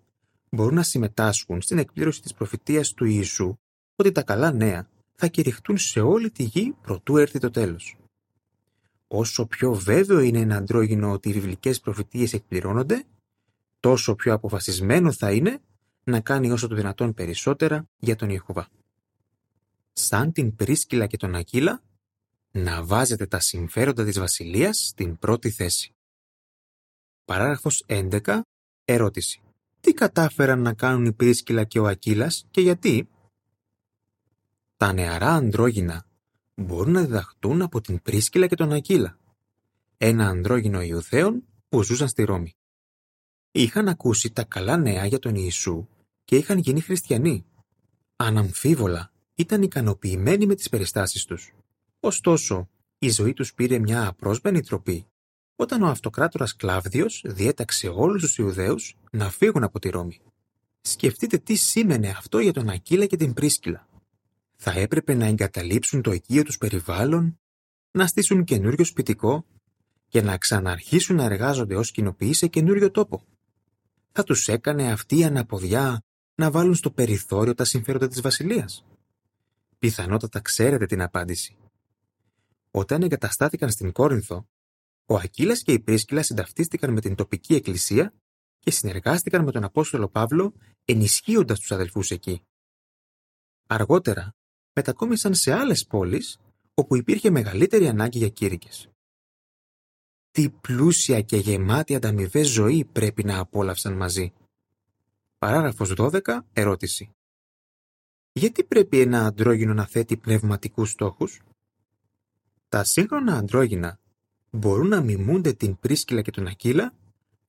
μπορούν 0.49 0.75
να 0.75 0.83
συμμετάσχουν 0.83 1.61
στην 1.61 1.77
εκπλήρωση 1.77 2.21
της 2.21 2.33
προφητείας 2.33 2.93
του 2.93 3.05
Ιησού 3.05 3.57
ότι 3.95 4.11
τα 4.11 4.23
καλά 4.23 4.51
νέα 4.51 4.89
θα 5.15 5.27
κηρυχτούν 5.27 5.77
σε 5.77 5.99
όλη 5.99 6.31
τη 6.31 6.43
γη 6.43 6.75
προτού 6.81 7.17
έρθει 7.17 7.39
το 7.39 7.49
τέλος. 7.49 7.97
Όσο 9.07 9.45
πιο 9.45 9.73
βέβαιο 9.73 10.19
είναι 10.19 10.39
ένα 10.39 10.55
αντρόγινο 10.55 11.11
ότι 11.11 11.29
οι 11.29 11.33
βιβλικές 11.33 11.79
προφητείες 11.79 12.33
εκπληρώνονται, 12.33 13.05
τόσο 13.79 14.15
πιο 14.15 14.33
αποφασισμένο 14.33 15.11
θα 15.11 15.31
είναι 15.31 15.61
να 16.03 16.19
κάνει 16.19 16.51
όσο 16.51 16.67
το 16.67 16.75
δυνατόν 16.75 17.13
περισσότερα 17.13 17.87
για 17.97 18.15
τον 18.15 18.29
Ιεχωβά. 18.29 18.67
Σαν 19.93 20.31
την 20.31 20.55
Πρίσκυλα 20.55 21.07
και 21.07 21.17
τον 21.17 21.35
Ακύλα, 21.35 21.83
να 22.51 22.83
βάζετε 22.83 23.25
τα 23.25 23.39
συμφέροντα 23.39 24.03
της 24.03 24.19
Βασιλείας 24.19 24.87
στην 24.87 25.17
πρώτη 25.17 25.49
θέση. 25.49 25.93
Παράγραφος 27.25 27.83
11. 27.87 28.41
Ερώτηση. 28.85 29.41
Τι 29.81 29.93
κατάφεραν 29.93 30.61
να 30.61 30.73
κάνουν 30.73 31.05
η 31.05 31.13
Πρίσκυλα 31.13 31.63
και 31.63 31.79
ο 31.79 31.87
Ακύλας 31.87 32.45
και 32.51 32.61
γιατί; 32.61 33.09
Τα 34.77 34.93
νεαρά 34.93 35.33
ανδρόγυνα 35.33 36.05
μπορούν 36.55 36.93
να 36.93 37.01
διδαχτούν 37.01 37.61
από 37.61 37.81
την 37.81 38.01
Πρίσκυλα 38.01 38.47
και 38.47 38.55
τον 38.55 38.71
Ακύλα, 38.71 39.17
ένα 39.97 40.27
ανδρόγυνο 40.27 40.81
Ιουδαίων 40.81 41.43
που 41.69 41.83
ζούσαν 41.83 42.07
στη 42.07 42.23
Ρώμη. 42.23 42.53
Είχαν 43.51 43.87
ακούσει 43.87 44.31
τα 44.31 44.43
καλά 44.43 44.77
νέα 44.77 45.05
για 45.05 45.19
τον 45.19 45.35
Ιησού 45.35 45.87
και 46.23 46.35
είχαν 46.35 46.57
γίνει 46.57 46.81
χριστιανοί. 46.81 47.45
Αναμφίβολα 48.15 49.11
ήταν 49.35 49.61
ικανοποιημένοι 49.61 50.45
με 50.45 50.55
τις 50.55 50.69
περιστάσεις 50.69 51.25
τους. 51.25 51.53
Ωστόσο, 51.99 52.69
η 52.99 53.09
ζωή 53.09 53.33
τους 53.33 53.53
πήρε 53.53 53.79
μια 53.79 54.07
απρόσμενη 54.07 54.61
τροπή 54.61 55.05
όταν 55.55 55.83
ο 55.83 55.87
αυτοκράτορας 55.87 56.55
Κλάβδιος 56.55 57.23
διέταξε 57.25 57.87
όλους 57.87 58.21
τους 58.21 58.37
Ιουδαίους 58.37 58.95
να 59.11 59.29
φύγουν 59.29 59.63
από 59.63 59.79
τη 59.79 59.89
Ρώμη. 59.89 60.19
Σκεφτείτε 60.81 61.37
τι 61.37 61.55
σήμαινε 61.55 62.09
αυτό 62.09 62.39
για 62.39 62.53
τον 62.53 62.69
Ακύλα 62.69 63.05
και 63.05 63.15
την 63.15 63.33
Πρίσκυλα. 63.33 63.87
Θα 64.55 64.71
έπρεπε 64.71 65.13
να 65.13 65.25
εγκαταλείψουν 65.25 66.01
το 66.01 66.11
οικείο 66.11 66.43
τους 66.43 66.57
περιβάλλον, 66.57 67.39
να 67.91 68.07
στήσουν 68.07 68.43
καινούριο 68.43 68.85
σπιτικό 68.85 69.45
και 70.07 70.21
να 70.21 70.37
ξαναρχίσουν 70.37 71.15
να 71.15 71.23
εργάζονται 71.23 71.75
ως 71.75 71.91
κοινοποιοί 71.91 72.33
σε 72.33 72.47
καινούριο 72.47 72.91
τόπο. 72.91 73.23
Θα 74.11 74.23
τους 74.23 74.47
έκανε 74.47 74.91
αυτή 74.91 75.17
η 75.17 75.23
αναποδιά 75.23 76.01
να 76.35 76.51
βάλουν 76.51 76.75
στο 76.75 76.91
περιθώριο 76.91 77.53
τα 77.53 77.63
συμφέροντα 77.63 78.07
της 78.07 78.21
βασιλείας. 78.21 78.85
Πιθανότατα 79.79 80.39
ξέρετε 80.39 80.85
την 80.85 81.01
απάντηση. 81.01 81.57
Όταν 82.71 83.01
εγκαταστάθηκαν 83.01 83.69
στην 83.71 83.91
Κόρινθο, 83.91 84.47
ο 85.05 85.15
Ακύλας 85.15 85.61
και 85.61 85.71
η 85.71 85.79
Πρίσκυλα 85.79 86.23
συνταυτίστηκαν 86.23 86.93
με 86.93 87.01
την 87.01 87.15
τοπική 87.15 87.55
εκκλησία 87.55 88.13
και 88.59 88.71
συνεργάστηκαν 88.71 89.43
με 89.43 89.51
τον 89.51 89.63
Απόστολο 89.63 90.09
Παύλο 90.09 90.53
ενισχύοντας 90.85 91.59
τους 91.59 91.71
αδελφούς 91.71 92.11
εκεί. 92.11 92.43
Αργότερα 93.67 94.35
μετακόμισαν 94.73 95.33
σε 95.33 95.53
άλλες 95.53 95.85
πόλεις 95.85 96.39
όπου 96.73 96.95
υπήρχε 96.95 97.29
μεγαλύτερη 97.29 97.87
ανάγκη 97.87 98.17
για 98.17 98.29
κήρυκες. 98.29 98.89
Τι 100.31 100.49
πλούσια 100.49 101.21
και 101.21 101.37
γεμάτη 101.37 101.95
ανταμοιβές 101.95 102.47
ζωή 102.47 102.85
πρέπει 102.85 103.23
να 103.23 103.39
απόλαυσαν 103.39 103.93
μαζί. 103.93 104.33
Παράγραφος 105.37 105.93
12. 105.97 106.39
Ερώτηση. 106.53 107.09
Γιατί 108.31 108.63
πρέπει 108.63 108.99
ένα 108.99 109.25
αντρόγινο 109.25 109.73
να 109.73 109.85
θέτει 109.85 110.17
πνευματικούς 110.17 110.89
στόχους; 110.89 111.39
Τα 112.69 112.83
σύγχρονα 112.83 113.37
αντρόγινα 113.37 113.99
μπορούν 114.51 114.87
να 114.87 115.01
μιμούνται 115.01 115.53
την 115.53 115.79
Πρίσκυλα 115.79 116.21
και 116.21 116.31
τον 116.31 116.47
Ακύλα, 116.47 116.93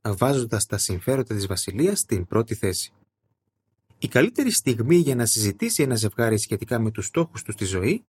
βάζοντας 0.03 0.67
τα 0.67 0.79
συμφέροντα 0.79 1.35
της 1.35 1.47
βασιλείας 1.47 1.99
στην 1.99 2.27
πρώτη 2.27 2.55
θέση. 2.55 2.93
Η 3.99 4.09
καλύτερη 4.09 4.51
στιγμή 4.51 4.97
για 4.97 5.15
να 5.15 5.27
συζητήσει 5.27 5.83
ένα 5.83 5.95
ζευγάρι 5.95 6.39
σχετικά 6.39 6.79
με 6.79 6.91
τους 6.91 7.07
στόχους 7.07 7.43
του 7.43 7.53
στη 7.53 7.65
ζωή 7.65 8.05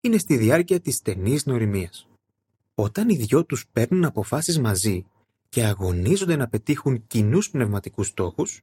είναι 0.00 0.18
στη 0.18 0.36
διάρκεια 0.36 0.80
της 0.80 0.94
στενής 0.94 1.46
νοημίας. 1.46 2.09
Όταν 2.82 3.08
οι 3.08 3.16
δυο 3.16 3.44
τους 3.44 3.66
παίρνουν 3.72 4.04
αποφάσεις 4.04 4.58
μαζί 4.58 5.04
και 5.48 5.64
αγωνίζονται 5.64 6.36
να 6.36 6.48
πετύχουν 6.48 7.06
κοινούς 7.06 7.50
πνευματικούς 7.50 8.06
στόχους, 8.06 8.60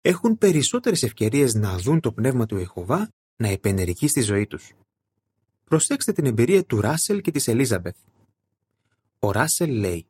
έχουν 0.00 0.38
περισσότερες 0.38 1.02
ευκαιρίες 1.02 1.54
να 1.54 1.78
δουν 1.78 2.00
το 2.00 2.12
πνεύμα 2.12 2.46
του 2.46 2.58
Ιεχωβά 2.58 3.08
να 3.36 3.48
επενεργεί 3.48 4.08
στη 4.08 4.20
ζωή 4.20 4.46
τους. 4.46 4.72
Προσέξτε 5.64 6.12
την 6.12 6.26
εμπειρία 6.26 6.64
του 6.64 6.80
Ράσελ 6.80 7.20
και 7.20 7.30
της 7.30 7.48
Ελίζαμπεθ. 7.48 7.96
Ο 9.18 9.30
Ράσελ 9.30 9.70
λέει 9.70 10.06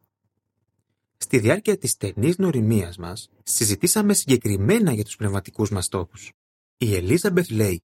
Στη 1.17 1.38
διάρκεια 1.38 1.79
της 1.79 1.91
στενής 1.91 2.38
νοριμίας 2.38 2.97
μας, 2.97 3.31
συζητήσαμε 3.43 4.14
συγκεκριμένα 4.14 4.93
για 4.93 5.05
τους 5.05 5.17
πνευματικούς 5.17 5.71
μας 5.71 5.85
στόχους. 5.85 6.33
Η 6.76 6.95
Ελίζαμπεθ 6.95 7.50
λέει 7.50 7.83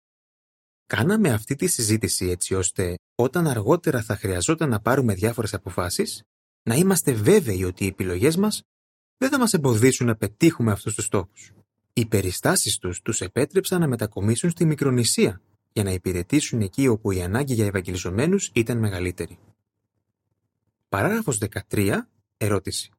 Κάναμε 0.86 1.30
αυτή 1.30 1.54
τη 1.54 1.66
συζήτηση 1.66 2.26
έτσι 2.26 2.54
ώστε 2.54 2.94
όταν 3.14 3.46
αργότερα 3.46 4.02
θα 4.02 4.16
χρειαζόταν 4.16 4.68
να 4.68 4.80
πάρουμε 4.80 5.14
διάφορες 5.14 5.54
αποφάσεις, 5.54 6.22
να 6.62 6.74
είμαστε 6.74 7.12
βέβαιοι 7.12 7.64
ότι 7.64 7.84
οι 7.84 7.86
επιλογές 7.86 8.36
μας 8.36 8.62
δεν 9.16 9.30
θα 9.30 9.38
μας 9.38 9.52
εμποδίσουν 9.52 10.06
να 10.06 10.16
πετύχουμε 10.16 10.72
αυτούς 10.72 10.94
τους 10.94 11.04
στόχους. 11.04 11.52
Οι 11.92 12.06
περιστάσεις 12.06 12.78
τους 12.78 13.02
τους 13.02 13.20
επέτρεψαν 13.20 13.80
να 13.80 13.86
μετακομίσουν 13.86 14.50
στη 14.50 14.64
Μικρονησία 14.64 15.40
για 15.72 15.82
να 15.82 15.90
υπηρετήσουν 15.90 16.60
εκεί 16.60 16.88
όπου 16.88 17.10
η 17.10 17.22
ανάγκη 17.22 17.54
για 17.54 17.66
ευαγγελιζομένους 17.66 18.50
ήταν 18.52 18.78
μεγαλύτερη. 18.78 19.38
Παράγραφος 20.88 21.38
13. 21.70 22.08
Ερώτηση. 22.36 22.90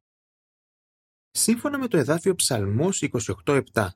Σύμφωνα 1.30 1.78
με 1.78 1.88
το 1.88 1.96
εδάφιο 1.96 2.34
Ψαλμός 2.34 3.02
28.7, 3.44 3.88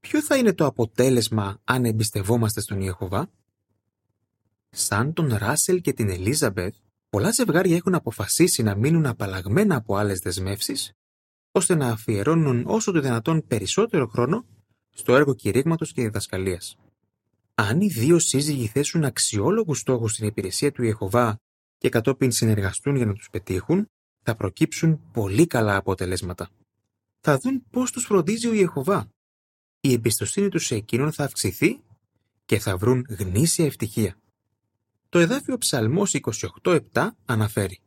ποιο 0.00 0.22
θα 0.22 0.36
είναι 0.36 0.52
το 0.52 0.66
αποτέλεσμα 0.66 1.60
αν 1.64 1.84
εμπιστευόμαστε 1.84 2.60
στον 2.60 2.80
Ιεχωβά; 2.80 3.30
Σαν 4.70 5.12
τον 5.12 5.34
Ράσελ 5.34 5.80
και 5.80 5.92
την 5.92 6.10
Ελίζαμπεθ, 6.10 6.74
πολλά 7.10 7.30
ζευγάρια 7.30 7.76
έχουν 7.76 7.94
αποφασίσει 7.94 8.62
να 8.62 8.74
μείνουν 8.74 9.06
απαλλαγμένα 9.06 9.76
από 9.76 9.96
άλλες 9.96 10.18
δεσμεύσεις, 10.18 10.92
ώστε 11.50 11.74
να 11.74 11.88
αφιερώνουν 11.88 12.64
όσο 12.66 12.92
το 12.92 13.00
δυνατόν 13.00 13.46
περισσότερο 13.46 14.06
χρόνο 14.06 14.44
στο 14.90 15.14
έργο 15.14 15.34
κηρύγματος 15.34 15.92
και 15.92 16.02
διδασκαλίας. 16.02 16.76
Αν 17.54 17.80
οι 17.80 17.88
δύο 17.88 18.18
σύζυγοι 18.18 18.66
θέσουν 18.66 19.04
αξιόλογους 19.04 19.78
στόχους 19.78 20.12
στην 20.12 20.26
υπηρεσία 20.26 20.72
του 20.72 20.82
Ιεχωβά 20.82 21.40
και 21.78 21.88
κατόπιν 21.88 22.30
συνεργαστούν 22.30 22.96
για 22.96 23.06
να 23.06 23.12
τους 23.12 23.30
πετύχουν, 23.30 23.88
θα 24.22 24.34
προκύψουν 24.34 25.00
πολύ 25.12 25.46
καλά 25.46 25.76
αποτελέσματα. 25.76 26.50
Θα 27.20 27.38
δουν 27.38 27.64
πώς 27.70 27.90
τους 27.90 28.04
φροντίζει 28.04 28.48
ο 28.48 28.52
Ιεχωβά. 28.52 29.08
Η 29.80 29.92
εμπιστοσύνη 29.92 30.48
τους 30.48 30.66
σε 30.66 30.74
εκείνον 30.74 31.12
θα 31.12 31.24
αυξηθεί 31.24 31.80
και 32.44 32.58
θα 32.58 32.76
βρουν 32.76 33.06
γνήσια 33.08 33.64
ευτυχία. 33.64 34.18
Το 35.08 35.18
εδάφιο 35.18 35.58
Ψαλμός 35.58 36.14
28.7 36.62 37.08
αναφέρει 37.24 37.80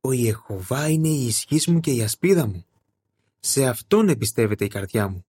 «Ο 0.00 0.12
Ιεχωβά 0.12 0.88
είναι 0.88 1.08
η 1.08 1.26
ισχύς 1.26 1.66
μου 1.66 1.80
και 1.80 1.92
η 1.92 2.02
ασπίδα 2.02 2.46
μου. 2.46 2.66
Σε 3.40 3.66
Αυτόν 3.66 4.08
εμπιστεύεται 4.08 4.64
η 4.64 4.68
καρδιά 4.68 5.08
μου. 5.08 5.26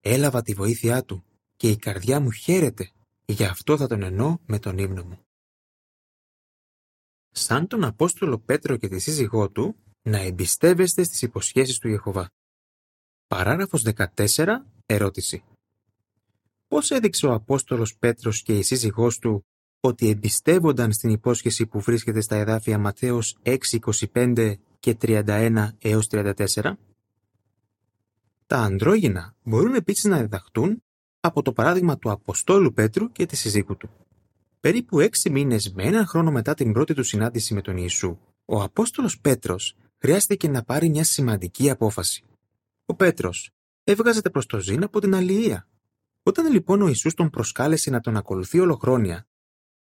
Έλαβα 0.00 0.42
τη 0.42 0.54
βοήθειά 0.54 1.04
Του 1.04 1.24
και 1.56 1.70
η 1.70 1.76
καρδιά 1.76 2.20
μου 2.20 2.30
χαίρεται. 2.30 2.90
Γι' 3.24 3.44
αυτό 3.44 3.76
θα 3.76 3.86
τον 3.86 4.02
ενώ 4.02 4.40
με 4.46 4.58
τον 4.58 4.78
ύμνο 4.78 5.04
μου». 5.04 5.24
Σαν 7.30 7.66
τον 7.66 7.84
Απόστολο 7.84 8.38
Πέτρο 8.38 8.76
και 8.76 8.88
τη 8.88 8.98
σύζυγό 8.98 9.50
του, 9.50 9.76
να 10.02 10.18
εμπιστεύεστε 10.18 11.02
στις 11.02 11.22
υποσχέσεις 11.22 11.78
του 11.78 11.88
Ιεχωβά. 11.88 12.32
Παράγραφος 13.32 13.84
14. 14.14 14.44
Ερώτηση. 14.86 15.42
Πώς 16.68 16.90
έδειξε 16.90 17.26
ο 17.26 17.32
Απόστολος 17.32 17.96
Πέτρος 17.96 18.42
και 18.42 18.58
η 18.58 18.62
σύζυγός 18.62 19.18
του 19.18 19.44
ότι 19.80 20.08
εμπιστεύονταν 20.08 20.92
στην 20.92 21.10
υπόσχεση 21.10 21.66
που 21.66 21.80
βρίσκεται 21.80 22.20
στα 22.20 22.36
εδάφια 22.36 22.78
Ματθαίος 22.78 23.38
6.25 23.42 24.54
και 24.80 24.96
31 25.00 25.68
έως 25.78 26.06
34. 26.10 26.34
Τα 28.46 28.56
ανδρόγυνα 28.56 29.34
μπορούν 29.42 29.74
επίσης 29.74 30.04
να 30.04 30.18
διδαχτούν 30.20 30.82
από 31.20 31.42
το 31.42 31.52
παράδειγμα 31.52 31.98
του 31.98 32.10
Αποστόλου 32.10 32.72
Πέτρου 32.72 33.12
και 33.12 33.26
της 33.26 33.38
συζύγου 33.38 33.76
του. 33.76 33.90
Περίπου 34.60 35.00
έξι 35.00 35.30
μήνες 35.30 35.72
με 35.72 35.82
έναν 35.84 36.06
χρόνο 36.06 36.30
μετά 36.30 36.54
την 36.54 36.72
πρώτη 36.72 36.94
του 36.94 37.02
συνάντηση 37.02 37.54
με 37.54 37.60
τον 37.60 37.76
Ιησού, 37.76 38.18
ο 38.44 38.62
Απόστολος 38.62 39.20
Πέτρος 39.20 39.76
χρειάστηκε 39.98 40.48
να 40.48 40.62
πάρει 40.62 40.88
μια 40.88 41.04
σημαντική 41.04 41.70
απόφαση. 41.70 42.24
Ο 42.92 42.94
Πέτρος 42.94 43.50
έβγαζεται 43.84 44.30
προς 44.30 44.46
το 44.46 44.58
ζήν 44.58 44.82
από 44.82 45.00
την 45.00 45.14
αλληλεία. 45.14 45.68
Όταν 46.22 46.52
λοιπόν 46.52 46.82
ο 46.82 46.88
Ιησούς 46.88 47.14
τον 47.14 47.30
προσκάλεσε 47.30 47.90
να 47.90 48.00
τον 48.00 48.16
ακολουθεί 48.16 48.60
ολοχρόνια, 48.60 49.26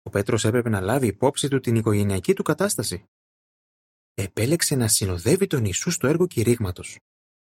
ο 0.02 0.10
Πέτρος 0.10 0.44
έπρεπε 0.44 0.68
να 0.68 0.80
λάβει 0.80 1.06
υπόψη 1.06 1.48
του 1.48 1.60
την 1.60 1.76
οικογενειακή 1.76 2.34
του 2.34 2.42
κατάσταση. 2.42 3.04
Επέλεξε 4.14 4.74
να 4.74 4.88
συνοδεύει 4.88 5.46
τον 5.46 5.64
Ιησούς 5.64 5.94
στο 5.94 6.06
έργο 6.06 6.26
κηρύγματος. 6.26 6.98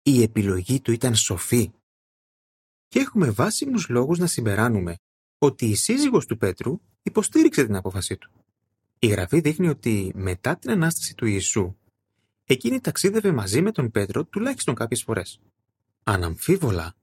Η 0.02 0.22
επιλογή 0.22 0.80
του 0.80 0.92
ήταν 0.92 1.14
σοφή. 1.14 1.70
Και 2.88 2.98
έχουμε 2.98 3.30
βάσιμους 3.30 3.88
λόγους 3.88 4.18
να 4.18 4.26
συμπεράνουμε 4.26 4.96
ότι 5.38 5.66
η 5.66 5.74
σύζυγος 5.74 6.26
του 6.26 6.36
Πέτρου 6.36 6.80
υποστήριξε 7.02 7.64
την 7.64 7.76
απόφασή 7.76 8.16
του. 8.16 8.30
Η 8.98 9.06
Γραφή 9.06 9.40
δείχνει 9.40 9.68
ότι 9.68 10.12
μετά 10.14 10.56
την 10.56 10.70
Ανάσταση 10.70 11.14
του 11.14 11.26
Ιησού, 11.26 11.76
εκείνη 12.52 12.80
ταξίδευε 12.80 13.32
μαζί 13.32 13.60
με 13.60 13.72
τον 13.72 13.90
Πέτρο 13.90 14.24
τουλάχιστον 14.24 14.74
κάποιες 14.74 15.02
φορές. 15.02 15.40
Αναμφίβολα, 16.04 16.94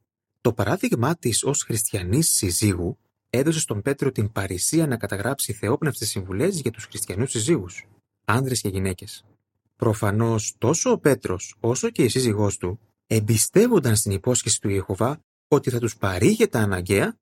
το 0.41 0.53
παράδειγμά 0.53 1.15
της 1.15 1.43
ως 1.43 1.63
χριστιανής 1.63 2.29
συζύγου 2.29 2.97
έδωσε 3.29 3.59
στον 3.59 3.81
Πέτρο 3.81 4.11
την 4.11 4.31
παρησία 4.31 4.87
να 4.87 4.97
καταγράψει 4.97 5.53
θεόπνευστες 5.53 6.09
συμβουλές 6.09 6.59
για 6.59 6.71
τους 6.71 6.85
χριστιανούς 6.85 7.31
συζύγους, 7.31 7.87
άνδρες 8.25 8.61
και 8.61 8.69
γυναίκες. 8.69 9.25
Προφανώς 9.75 10.55
τόσο 10.57 10.91
ο 10.91 10.97
Πέτρος 10.97 11.55
όσο 11.59 11.89
και 11.89 12.03
η 12.03 12.09
σύζυγός 12.09 12.57
του 12.57 12.79
εμπιστεύονταν 13.07 13.95
στην 13.95 14.11
υπόσχεση 14.11 14.61
του 14.61 14.69
Ιεχωβά 14.69 15.19
ότι 15.47 15.69
θα 15.69 15.79
τους 15.79 15.97
παρήγε 15.97 16.47
τα 16.47 16.59
αναγκαία 16.59 17.17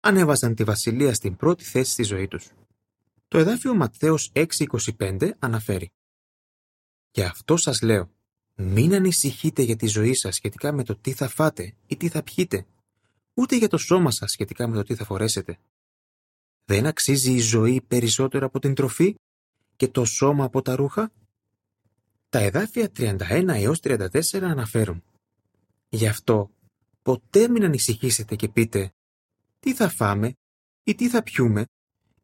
ανέβαζαν 0.00 0.54
τη 0.54 0.64
βασιλεία 0.64 1.14
στην 1.14 1.36
πρώτη 1.36 1.64
θέση 1.64 1.90
στη 1.92 2.02
ζωή 2.02 2.28
τους. 2.28 2.50
Το 3.28 3.38
εδάφιο 3.38 3.74
Ματθαίος 3.74 4.30
6.25 4.34 5.30
αναφέρει 5.38 5.90
«Γι' 7.14 7.22
αυτό 7.22 7.56
σας 7.56 7.80
λέω, 7.82 8.10
μην 8.54 8.94
ανησυχείτε 8.94 9.62
για 9.62 9.76
τη 9.76 9.86
ζωή 9.86 10.14
σας 10.14 10.34
σχετικά 10.34 10.72
με 10.72 10.84
το 10.84 10.96
τι 10.96 11.12
θα 11.12 11.28
φάτε 11.28 11.74
ή 11.86 11.96
τι 11.96 12.08
θα 12.08 12.22
πιείτε, 12.22 12.66
ούτε 13.34 13.56
για 13.56 13.68
το 13.68 13.78
σώμα 13.78 14.10
σας 14.10 14.30
σχετικά 14.30 14.66
με 14.68 14.76
το 14.76 14.82
τι 14.82 14.94
θα 14.94 15.04
φορέσετε. 15.04 15.58
Δεν 16.64 16.86
αξίζει 16.86 17.32
η 17.32 17.38
ζωή 17.38 17.80
περισσότερο 17.80 18.46
από 18.46 18.58
την 18.58 18.74
τροφή 18.74 19.14
και 19.76 19.88
το 19.88 20.04
σώμα 20.04 20.44
από 20.44 20.62
τα 20.62 20.76
ρούχα; 20.76 21.12
Τα 22.28 22.38
εδάφια 22.38 22.90
31 22.96 23.48
έως 23.48 23.80
34 23.82 24.08
αναφέρουν. 24.42 25.02
Γι' 25.88 26.06
αυτό 26.06 26.50
ποτέ 27.02 27.48
μην 27.48 27.64
ανησυχήσετε 27.64 28.36
και 28.36 28.48
πείτε 28.48 28.92
τι 29.60 29.74
θα 29.74 29.88
φάμε 29.88 30.34
ή 30.84 30.94
τι 30.94 31.08
θα 31.08 31.22
πιούμε 31.22 31.66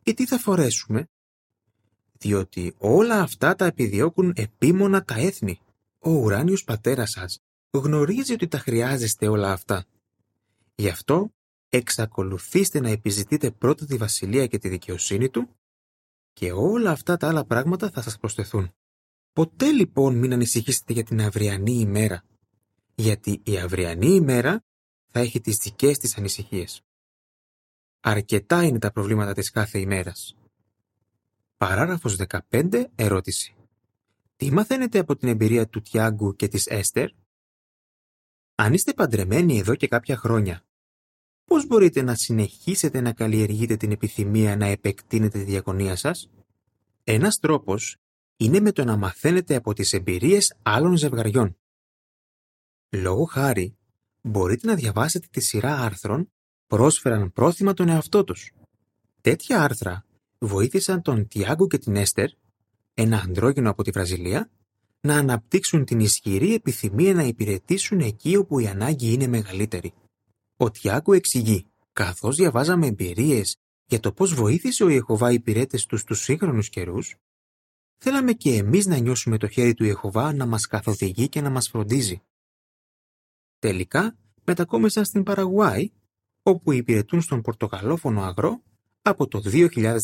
ή 0.02 0.14
τι 0.14 0.26
θα 0.26 0.38
φορέσουμε, 0.38 1.06
διότι 2.18 2.74
όλα 2.78 3.20
αυτά 3.20 3.54
τα 3.54 3.64
επιδιώκουν 3.64 4.32
επίμονα 4.36 5.04
τα 5.04 5.14
έθνη. 5.14 5.60
Ο 5.98 6.10
ουράνιος 6.10 6.64
πατέρας 6.64 7.10
σας 7.10 7.38
γνωρίζει 7.70 8.32
ότι 8.32 8.48
τα 8.48 8.58
χρειάζεστε 8.58 9.28
όλα 9.28 9.52
αυτά. 9.52 9.84
Γι' 10.74 10.88
αυτό 10.88 11.32
εξακολουθήστε 11.68 12.80
να 12.80 12.88
επιζητείτε 12.88 13.50
πρώτα 13.50 13.86
τη 13.86 13.96
βασιλεία 13.96 14.46
και 14.46 14.58
τη 14.58 14.68
δικαιοσύνη 14.68 15.28
του 15.28 15.48
και 16.32 16.52
όλα 16.52 16.90
αυτά 16.90 17.16
τα 17.16 17.28
άλλα 17.28 17.44
πράγματα 17.44 17.90
θα 17.90 18.02
σας 18.02 18.18
προσθεθούν. 18.18 18.72
Ποτέ 19.32 19.70
λοιπόν 19.70 20.16
μην 20.16 20.32
ανησυχήσετε 20.32 20.92
για 20.92 21.04
την 21.04 21.20
αυριανή 21.20 21.72
ημέρα, 21.72 22.24
γιατί 22.94 23.40
η 23.44 23.58
αυριανή 23.58 24.10
ημέρα 24.14 24.64
θα 25.10 25.20
έχει 25.20 25.40
τις 25.40 25.56
δικές 25.56 25.98
της 25.98 26.16
ανησυχίες. 26.18 26.82
Αρκετά 28.00 28.62
είναι 28.62 28.78
τα 28.78 28.90
προβλήματα 28.90 29.32
της 29.32 29.50
κάθε 29.50 29.78
ημέρας. 29.78 30.36
Παράγραφος 31.58 32.16
15. 32.50 32.84
Ερώτηση. 32.94 33.54
Τι 34.36 34.52
μαθαίνετε 34.52 34.98
από 34.98 35.16
την 35.16 35.28
εμπειρία 35.28 35.68
του 35.68 35.80
Τιάγκου 35.80 36.36
και 36.36 36.48
της 36.48 36.66
Έστερ; 36.66 37.08
Αν 38.54 38.72
είστε 38.72 38.92
παντρεμένοι 38.92 39.58
εδώ 39.58 39.74
και 39.74 39.88
κάποια 39.88 40.16
χρόνια, 40.16 40.62
πώς 41.44 41.66
μπορείτε 41.66 42.02
να 42.02 42.14
συνεχίσετε 42.14 43.00
να 43.00 43.12
καλλιεργείτε 43.12 43.76
την 43.76 43.90
επιθυμία 43.90 44.56
να 44.56 44.66
επεκτείνετε 44.66 45.38
τη 45.38 45.44
διακονία 45.44 45.96
σας; 45.96 46.30
Ένας 47.04 47.38
τρόπος 47.38 47.96
είναι 48.36 48.60
με 48.60 48.72
το 48.72 48.84
να 48.84 48.96
μαθαίνετε 48.96 49.54
από 49.54 49.72
τις 49.72 49.92
εμπειρίες 49.92 50.56
άλλων 50.62 50.96
ζευγαριών. 50.96 51.56
Λόγω 52.90 53.24
χάρη, 53.24 53.76
μπορείτε 54.20 54.66
να 54.66 54.74
διαβάσετε 54.74 55.26
τη 55.30 55.40
σειρά 55.40 55.78
άρθρων 55.80 56.32
πρόσφεραν 56.66 57.32
πρόθυμα 57.32 57.74
τον 57.74 57.88
εαυτό 57.88 58.24
τους. 58.24 58.52
Τέτοια 59.20 59.62
άρθρα 59.62 60.06
βοήθησαν 60.38 61.02
τον 61.02 61.28
Τιάγκο 61.28 61.66
και 61.66 61.78
την 61.78 61.96
Έστερ, 61.96 62.28
ένα 62.94 63.20
ανδρόγυνο 63.20 63.70
από 63.70 63.82
τη 63.82 63.90
Βραζιλία, 63.90 64.50
να 65.00 65.16
αναπτύξουν 65.16 65.84
την 65.84 66.00
ισχυρή 66.00 66.54
επιθυμία 66.54 67.14
να 67.14 67.22
υπηρετήσουν 67.22 68.00
εκεί 68.00 68.36
όπου 68.36 68.58
η 68.58 68.66
ανάγκη 68.66 69.12
είναι 69.12 69.26
μεγαλύτερη. 69.26 69.92
Ο 70.56 70.70
Τιάγκο 70.70 71.12
εξηγεί, 71.12 71.66
καθώς 71.92 72.36
διαβάζαμε 72.36 72.86
εμπειρίες 72.86 73.56
για 73.86 74.00
το 74.00 74.12
πώς 74.12 74.34
βοήθησε 74.34 74.84
ο 74.84 74.88
Ιεχωβά 74.88 75.32
υπηρέτες 75.32 75.86
τους 75.86 76.00
στους 76.00 76.20
σύγχρονους 76.20 76.68
καιρούς, 76.68 77.16
θέλαμε 77.96 78.32
και 78.32 78.54
εμείς 78.54 78.86
να 78.86 78.98
νιώσουμε 78.98 79.38
το 79.38 79.48
χέρι 79.48 79.74
του 79.74 79.84
Ιεχωβά 79.84 80.32
να 80.32 80.46
μας 80.46 80.66
καθοδηγεί 80.66 81.28
και 81.28 81.40
να 81.40 81.50
μας 81.50 81.68
φροντίζει. 81.68 82.22
Τελικά, 83.58 84.16
μετακόμισαν 84.44 85.04
στην 85.04 85.22
Παραγουάη 85.22 85.90
όπου 86.42 86.72
υπηρετούν 86.72 87.20
στον 87.20 87.42
πορτοκαλόφωνο 87.42 88.22
αγρό 88.22 88.62
από 89.08 89.28
το 89.28 89.42
2014. 89.44 89.96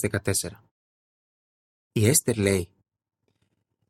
Η 1.93 2.07
Έστερ 2.07 2.37
λέει 2.37 2.69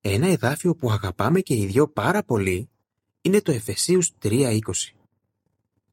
«Ένα 0.01 0.27
εδάφιο 0.27 0.75
που 0.75 0.91
αγαπάμε 0.91 1.41
και 1.41 1.55
οι 1.55 1.67
δυο 1.67 1.89
πάρα 1.89 2.23
πολύ 2.23 2.69
είναι 3.21 3.41
το 3.41 3.53
Εφεσίους 3.53 4.13
3.20. 4.23 4.59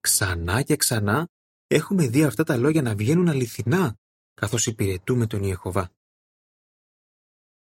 Ξανά 0.02 0.62
και 0.62 0.76
ξανά 0.76 1.28
έχουμε 1.68 2.08
δει 2.08 2.24
αυτά 2.24 2.44
τα 2.44 2.58
λόγια 2.58 2.82
να 2.82 2.96
βγαίνουν 2.96 3.30
αληθινά 3.30 3.96
καθώς 4.34 4.66
υπηρετούμε 4.66 5.28
τον 5.28 5.44
Ιεχωβά. 5.44 5.92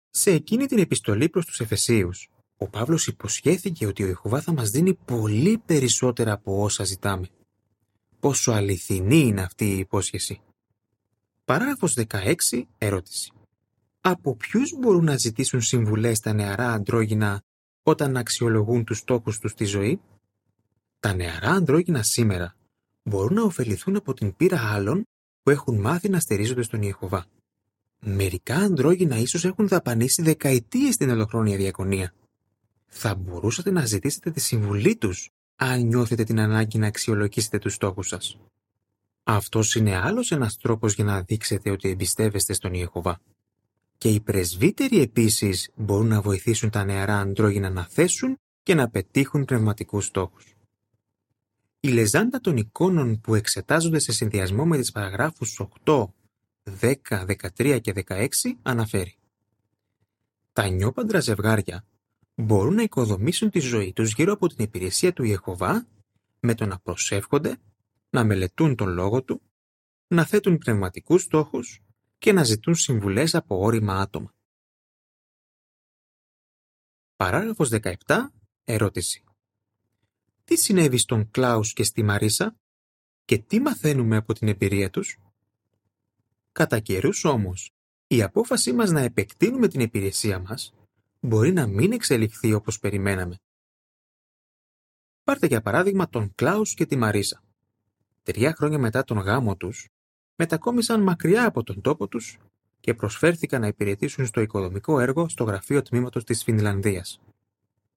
Σε 0.09 0.31
εκείνη 0.31 0.65
την 0.65 0.79
επιστολή 0.79 1.29
προς 1.29 1.45
τους 1.45 1.59
Εφεσίους, 1.59 2.29
ο 2.57 2.69
Παύλος 2.69 3.07
υποσχέθηκε 3.07 3.85
ότι 3.85 4.03
ο 4.03 4.07
Ιεχωβά 4.07 4.41
θα 4.41 4.53
μας 4.53 4.69
δίνει 4.69 4.93
πολύ 4.93 5.57
περισσότερα 5.57 6.31
από 6.31 6.63
όσα 6.63 6.83
ζητάμε 6.83 7.27
πόσο 8.21 8.51
αληθινή 8.51 9.19
είναι 9.19 9.41
αυτή 9.41 9.65
η 9.65 9.77
υπόσχεση. 9.77 10.41
Παράγραφος 11.45 11.93
16. 11.93 12.67
Ερώτηση. 12.77 13.31
Από 14.01 14.35
ποιους 14.35 14.73
μπορούν 14.79 15.03
να 15.03 15.17
ζητήσουν 15.17 15.61
συμβουλές 15.61 16.19
τα 16.19 16.33
νεαρά 16.33 16.71
αντρόγυνα 16.71 17.41
όταν 17.83 18.17
αξιολογούν 18.17 18.83
τους 18.83 18.97
στόχους 18.97 19.39
τους 19.39 19.51
στη 19.51 19.65
ζωή; 19.65 20.01
Τα 20.99 21.13
νεαρά 21.13 21.49
αντρόγυνα 21.51 22.03
σήμερα 22.03 22.55
μπορούν 23.03 23.33
να 23.33 23.43
ωφεληθούν 23.43 23.95
από 23.95 24.13
την 24.13 24.35
πείρα 24.35 24.59
άλλων 24.73 25.03
που 25.43 25.49
έχουν 25.49 25.79
μάθει 25.79 26.09
να 26.09 26.19
στερίζονται 26.19 26.61
στον 26.61 26.81
Ιεχωβά. 26.81 27.25
Μερικά 27.99 28.55
αντρόγυνα 28.55 29.17
ίσως 29.17 29.45
έχουν 29.45 29.67
δαπανίσει 29.67 30.21
δεκαετίες 30.21 30.93
στην 30.93 31.09
ολοχρόνια 31.09 31.57
διακονία. 31.57 32.13
Θα 32.87 33.15
μπορούσατε 33.15 33.71
να 33.71 33.85
ζητήσετε 33.85 34.31
τη 34.31 34.39
συμβουλή 34.39 34.95
τους 34.95 35.29
αν 35.55 35.81
νιώθετε 35.81 36.23
την 36.23 36.39
ανάγκη 36.39 36.77
να 36.77 36.87
αξιολογήσετε 36.87 37.57
τους 37.57 37.73
στόχους 37.73 38.07
σας; 38.07 38.37
Αυτός 39.23 39.75
είναι 39.75 39.95
άλλος 39.95 40.31
ένας 40.31 40.57
τρόπος 40.57 40.93
για 40.93 41.03
να 41.03 41.21
δείξετε 41.21 41.69
ότι 41.69 41.89
εμπιστεύεστε 41.89 42.53
στον 42.53 42.73
Ιεχωβά. 42.73 43.21
Και 43.97 44.09
οι 44.09 44.19
πρεσβύτεροι 44.19 45.01
επίσης 45.01 45.69
μπορούν 45.75 46.07
να 46.07 46.21
βοηθήσουν 46.21 46.69
τα 46.69 46.83
νεαρά 46.83 47.19
αντρόγυνα 47.19 47.69
να 47.69 47.85
θέσουν 47.85 48.39
και 48.63 48.75
να 48.75 48.89
πετύχουν 48.89 49.45
πνευματικούς 49.45 50.05
στόχους. 50.05 50.55
Η 51.79 51.87
λεζάντα 51.87 52.39
των 52.39 52.57
εικόνων 52.57 53.21
που 53.21 53.35
εξετάζονται 53.35 53.99
σε 53.99 54.11
συνδυασμό 54.11 54.65
με 54.65 54.77
τις 54.77 54.91
παραγράφους 54.91 55.61
8, 55.83 56.13
10, 56.79 57.25
13 57.57 57.79
και 57.81 57.93
16 58.07 58.27
αναφέρει 58.61 59.17
Τα 60.53 60.67
νιόπαντρα 60.67 61.19
ζευγάρια 61.19 61.85
μπορούν 62.35 62.73
να 62.73 62.81
οικοδομήσουν 62.81 63.49
τη 63.49 63.59
ζωή 63.59 63.93
τους 63.93 64.13
γύρω 64.13 64.33
από 64.33 64.47
την 64.47 64.65
υπηρεσία 64.65 65.13
του 65.13 65.23
Ιεχωβά 65.23 65.87
με 66.39 66.55
το 66.55 66.65
να 66.65 66.79
προσεύχονται, 66.79 67.57
να 68.11 68.23
μελετούν 68.23 68.75
τον 68.75 68.89
λόγο 68.89 69.23
του, 69.23 69.41
να 70.07 70.25
θέτουν 70.25 70.57
πνευματικούς 70.57 71.21
στόχους 71.21 71.81
και 72.17 72.31
να 72.31 72.43
ζητούν 72.43 72.75
συμβουλές 72.75 73.35
από 73.35 73.59
όρημα 73.59 73.99
άτομα. 73.99 74.33
Παράγραφος 77.15 77.69
17. 77.69 78.33
Ερώτηση. 78.63 79.23
Τι 80.43 80.57
συνέβη 80.57 80.97
στον 80.97 81.31
Κλάους 81.31 81.73
και 81.73 81.83
στη 81.83 82.03
Μαρίσα 82.03 82.55
και 83.25 83.37
τι 83.37 83.59
μαθαίνουμε 83.59 84.15
από 84.15 84.33
την 84.33 84.47
εμπειρία 84.47 84.89
τους; 84.89 85.17
Κατά 86.51 86.79
καιρούς 86.79 87.23
όμως, 87.23 87.71
η 88.07 88.21
απόφασή 88.21 88.73
μας 88.73 88.91
να 88.91 88.99
επεκτείνουμε 89.01 89.67
την 89.67 89.79
υπηρεσία 89.79 90.39
μας 90.39 90.73
μπορεί 91.19 91.51
να 91.51 91.67
μην 91.67 91.91
εξελιχθεί 91.91 92.53
όπως 92.53 92.79
περιμέναμε. 92.79 93.35
Πάρτε 95.23 95.47
για 95.47 95.61
παράδειγμα 95.61 96.09
τον 96.09 96.35
Κλάους 96.35 96.73
και 96.73 96.85
τη 96.85 96.95
Μαρίσα. 96.95 97.43
Τρία 98.23 98.53
χρόνια 98.57 98.79
μετά 98.79 99.03
τον 99.03 99.17
γάμο 99.17 99.55
τους, 99.55 99.87
μετακόμισαν 100.35 101.01
μακριά 101.01 101.45
από 101.45 101.63
τον 101.63 101.81
τόπο 101.81 102.07
τους 102.07 102.37
και 102.79 102.93
προσφέρθηκαν 102.93 103.61
να 103.61 103.67
υπηρετήσουν 103.67 104.25
στο 104.25 104.41
οικοδομικό 104.41 104.99
έργο 104.99 105.29
στο 105.29 105.43
γραφείο 105.43 105.81
τμήματος 105.81 106.23
της 106.23 106.43
Φινλανδίας. 106.43 107.21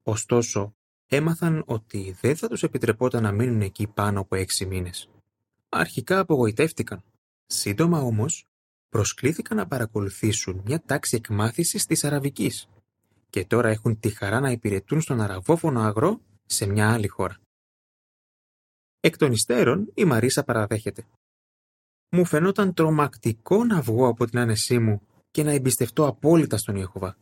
Ωστόσο, 0.02 0.74
έμαθαν 1.06 1.62
ότι 1.66 2.16
δεν 2.20 2.36
θα 2.36 2.48
τους 2.48 2.62
επιτρεπόταν 2.62 3.22
να 3.22 3.32
μείνουν 3.32 3.60
εκεί 3.60 3.86
πάνω 3.86 4.20
από 4.20 4.36
έξι 4.36 4.66
μήνες. 4.66 5.08
Αρχικά 5.68 6.18
απογοητεύτηκαν. 6.18 7.02
Σύντομα 7.46 8.00
όμως, 8.00 8.46
προσκλήθηκαν 8.88 9.56
να 9.56 9.66
παρακολουθήσουν 9.66 10.62
μια 10.64 10.82
τάξη 10.86 11.16
εκμάθησης 11.16 11.86
της 11.86 12.04
Αραβικής 12.04 12.68
και 13.30 13.44
τώρα 13.44 13.68
έχουν 13.68 14.00
τη 14.00 14.08
χαρά 14.10 14.40
να 14.40 14.50
υπηρετούν 14.50 15.00
στον 15.00 15.20
αραβόφωνο 15.20 15.80
αγρό 15.80 16.20
σε 16.46 16.66
μια 16.66 16.92
άλλη 16.92 17.08
χώρα. 17.08 17.36
Εκ 19.04 19.16
των 19.16 19.32
υστέρων 19.32 19.90
η 19.94 20.04
Μαρίσα 20.04 20.44
παραδέχεται. 20.44 21.06
Μου 22.10 22.24
φαινόταν 22.24 22.74
τρομακτικό 22.74 23.64
να 23.64 23.80
βγω 23.80 24.08
από 24.08 24.26
την 24.26 24.38
άνεσή 24.38 24.78
μου 24.78 25.00
και 25.30 25.42
να 25.42 25.50
εμπιστευτώ 25.50 26.06
απόλυτα 26.06 26.56
στον 26.56 26.76
Ιεχωβά. 26.76 27.16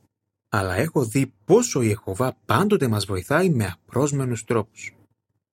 Αλλά 0.48 0.74
έχω 0.74 1.04
δει 1.04 1.32
πόσο 1.44 1.82
η 1.82 1.86
Ιεχωβά 1.88 2.36
πάντοτε 2.44 2.88
μας 2.88 3.04
βοηθάει 3.04 3.50
με 3.50 3.66
απρόσμενους 3.66 4.44
τρόπους. 4.44 4.94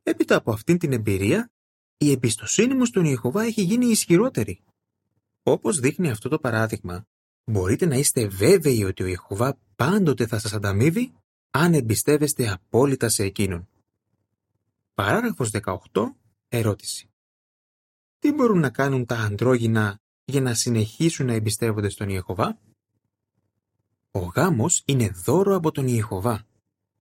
Έπειτα 0.04 0.36
από 0.36 0.52
αυτήν 0.52 0.78
την 0.78 0.94
εμπειρία, 0.94 1.50
η 1.98 2.12
εμπιστοσύνη 2.12 2.74
μου 2.74 2.86
στον 2.86 3.06
Ιεχωβά 3.06 3.44
έχει 3.44 3.62
γίνει 3.62 3.86
ισχυρότερη. 3.86 4.62
Όπως 5.44 5.80
δείχνει 5.80 6.10
αυτό 6.10 6.30
το 6.30 6.40
παράδειγμα, 6.40 7.06
μπορείτε 7.52 7.86
να 7.86 7.96
είστε 7.96 8.28
βέβαιοι 8.28 8.84
ότι 8.84 9.04
ο 9.04 9.06
Ιεχωβά 9.06 9.58
πάντοτε 9.76 10.28
θα 10.28 10.40
σας 10.40 10.54
ανταμείβει 10.54 11.14
αν 11.52 11.74
εμπιστεύεστε 11.74 12.50
απόλυτα 12.50 13.10
σε 13.10 13.24
εκείνον. 13.24 13.69
Παράγραφος 15.00 15.52
18. 15.52 16.16
Ερώτηση. 16.48 17.10
Τι 18.20 18.32
μπορούν 18.32 18.60
να 18.60 18.70
κάνουν 18.70 19.06
τα 19.06 19.16
αντρόγυνα 19.16 20.00
για 20.26 20.42
να 20.42 20.54
συνεχίσουν 20.54 21.26
να 21.26 21.34
εμπιστεύονται 21.34 21.90
στον 21.90 22.10
Ιεχωβά; 22.10 22.60
Ο 24.12 24.20
γάμος 24.20 24.84
είναι 24.86 25.10
δώρο 25.10 25.56
από 25.56 25.72
τον 25.72 25.88
Ιεχωβά. 25.88 26.46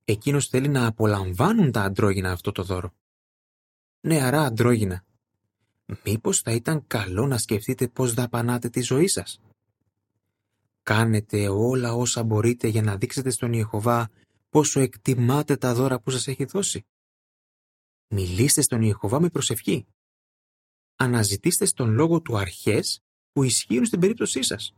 Εκείνος 0.05 0.49
θέλει 0.49 0.69
να 0.69 0.87
απολαμβάνουν 0.87 1.73
τα 1.73 1.83
αντρόγυνα 1.83 2.31
αυτό 2.31 2.53
το 2.53 2.63
δώρο. 2.63 2.95
Νεαρά 4.01 4.43
αντρόγυνα. 4.43 5.05
Μήπως 6.05 6.41
θα 6.41 6.53
ήταν 6.53 6.87
καλό 6.87 7.27
να 7.27 7.39
σκεφτείτε 7.39 7.89
πώς 7.89 8.15
δαπανάτε 8.15 8.69
τη 8.69 8.81
ζωή 8.81 9.07
σας; 9.07 9.41
Κάνετε 10.83 11.49
όλα 11.49 11.95
όσα 11.95 12.23
μπορείτε 12.23 12.69
για 12.69 12.83
να 12.83 12.97
δείξετε 12.97 13.31
στον 13.31 13.53
Ιεχωβά 13.53 14.11
πόσο 14.51 14.81
εκτιμάτε 14.81 15.57
τα 15.57 15.75
δώρα 15.75 16.01
που 16.01 16.11
σας 16.11 16.29
έχει 16.29 16.45
δώσει. 16.45 16.85
Μιλήστε 18.09 18.61
στον 18.61 18.83
Ιεχωβά 18.83 19.21
με 19.21 19.29
προσευχή. 19.29 19.87
Αναζητήστε 20.97 21.65
στον 21.65 21.91
λόγο 21.91 22.21
του 22.21 22.37
αρχές 22.37 23.03
που 23.33 23.43
ισχύουν 23.43 23.85
στην 23.85 24.01
περίπτωσή 24.01 24.43
σας. 24.43 24.75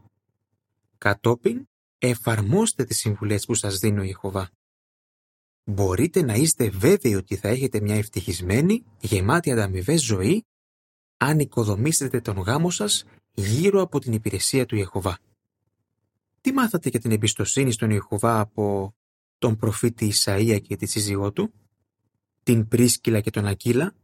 Κατόπιν, 0.98 1.68
εφαρμόστε 1.98 2.84
τις 2.84 2.98
συμβουλές 2.98 3.46
που 3.46 3.54
σας 3.54 3.78
δίνει 3.78 3.98
ο 3.98 4.02
Ιεχωβά. 4.02 4.50
Μπορείτε 5.64 6.22
να 6.22 6.34
είστε 6.34 6.70
βέβαιοι 6.70 7.14
ότι 7.14 7.36
θα 7.36 7.48
έχετε 7.48 7.80
μια 7.80 7.94
ευτυχισμένη, 7.94 8.84
γεμάτη 9.00 9.52
ανταμοιβέ 9.52 9.96
ζωή 9.96 10.44
αν 11.16 11.38
οικοδομήσετε 11.38 12.20
τον 12.20 12.36
γάμο 12.36 12.70
σας 12.70 13.04
γύρω 13.34 13.80
από 13.80 13.98
την 13.98 14.12
υπηρεσία 14.12 14.66
του 14.66 14.76
Ιεχωβά. 14.76 15.18
Τι 16.40 16.52
μάθατε 16.52 16.88
για 16.88 17.00
την 17.00 17.10
εμπιστοσύνη 17.10 17.72
στον 17.72 17.90
Ιεχωβά 17.90 18.40
από 18.40 18.94
τον 19.38 19.56
προφήτη 19.56 20.12
Ισαΐα 20.14 20.60
και 20.62 20.76
τη 20.76 20.86
σύζυγό 20.86 21.32
του, 21.32 21.52
την 22.50 22.68
Πρίσκυλα 22.68 23.20
και 23.20 23.30
τον 23.30 23.46
Ακύλα, 23.46 23.94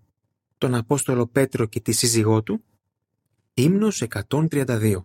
τον 0.59 0.75
Απόστολο 0.75 1.27
Πέτρο 1.27 1.67
και 1.67 1.81
τη 1.81 1.93
σύζυγό 1.93 2.43
του, 2.43 2.65
ύμνος 3.55 4.03
132. 4.29 5.05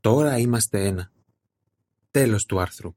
Τώρα 0.00 0.38
είμαστε 0.38 0.86
ένα. 0.86 1.12
Τέλος 2.10 2.46
του 2.46 2.60
άρθρου. 2.60 2.94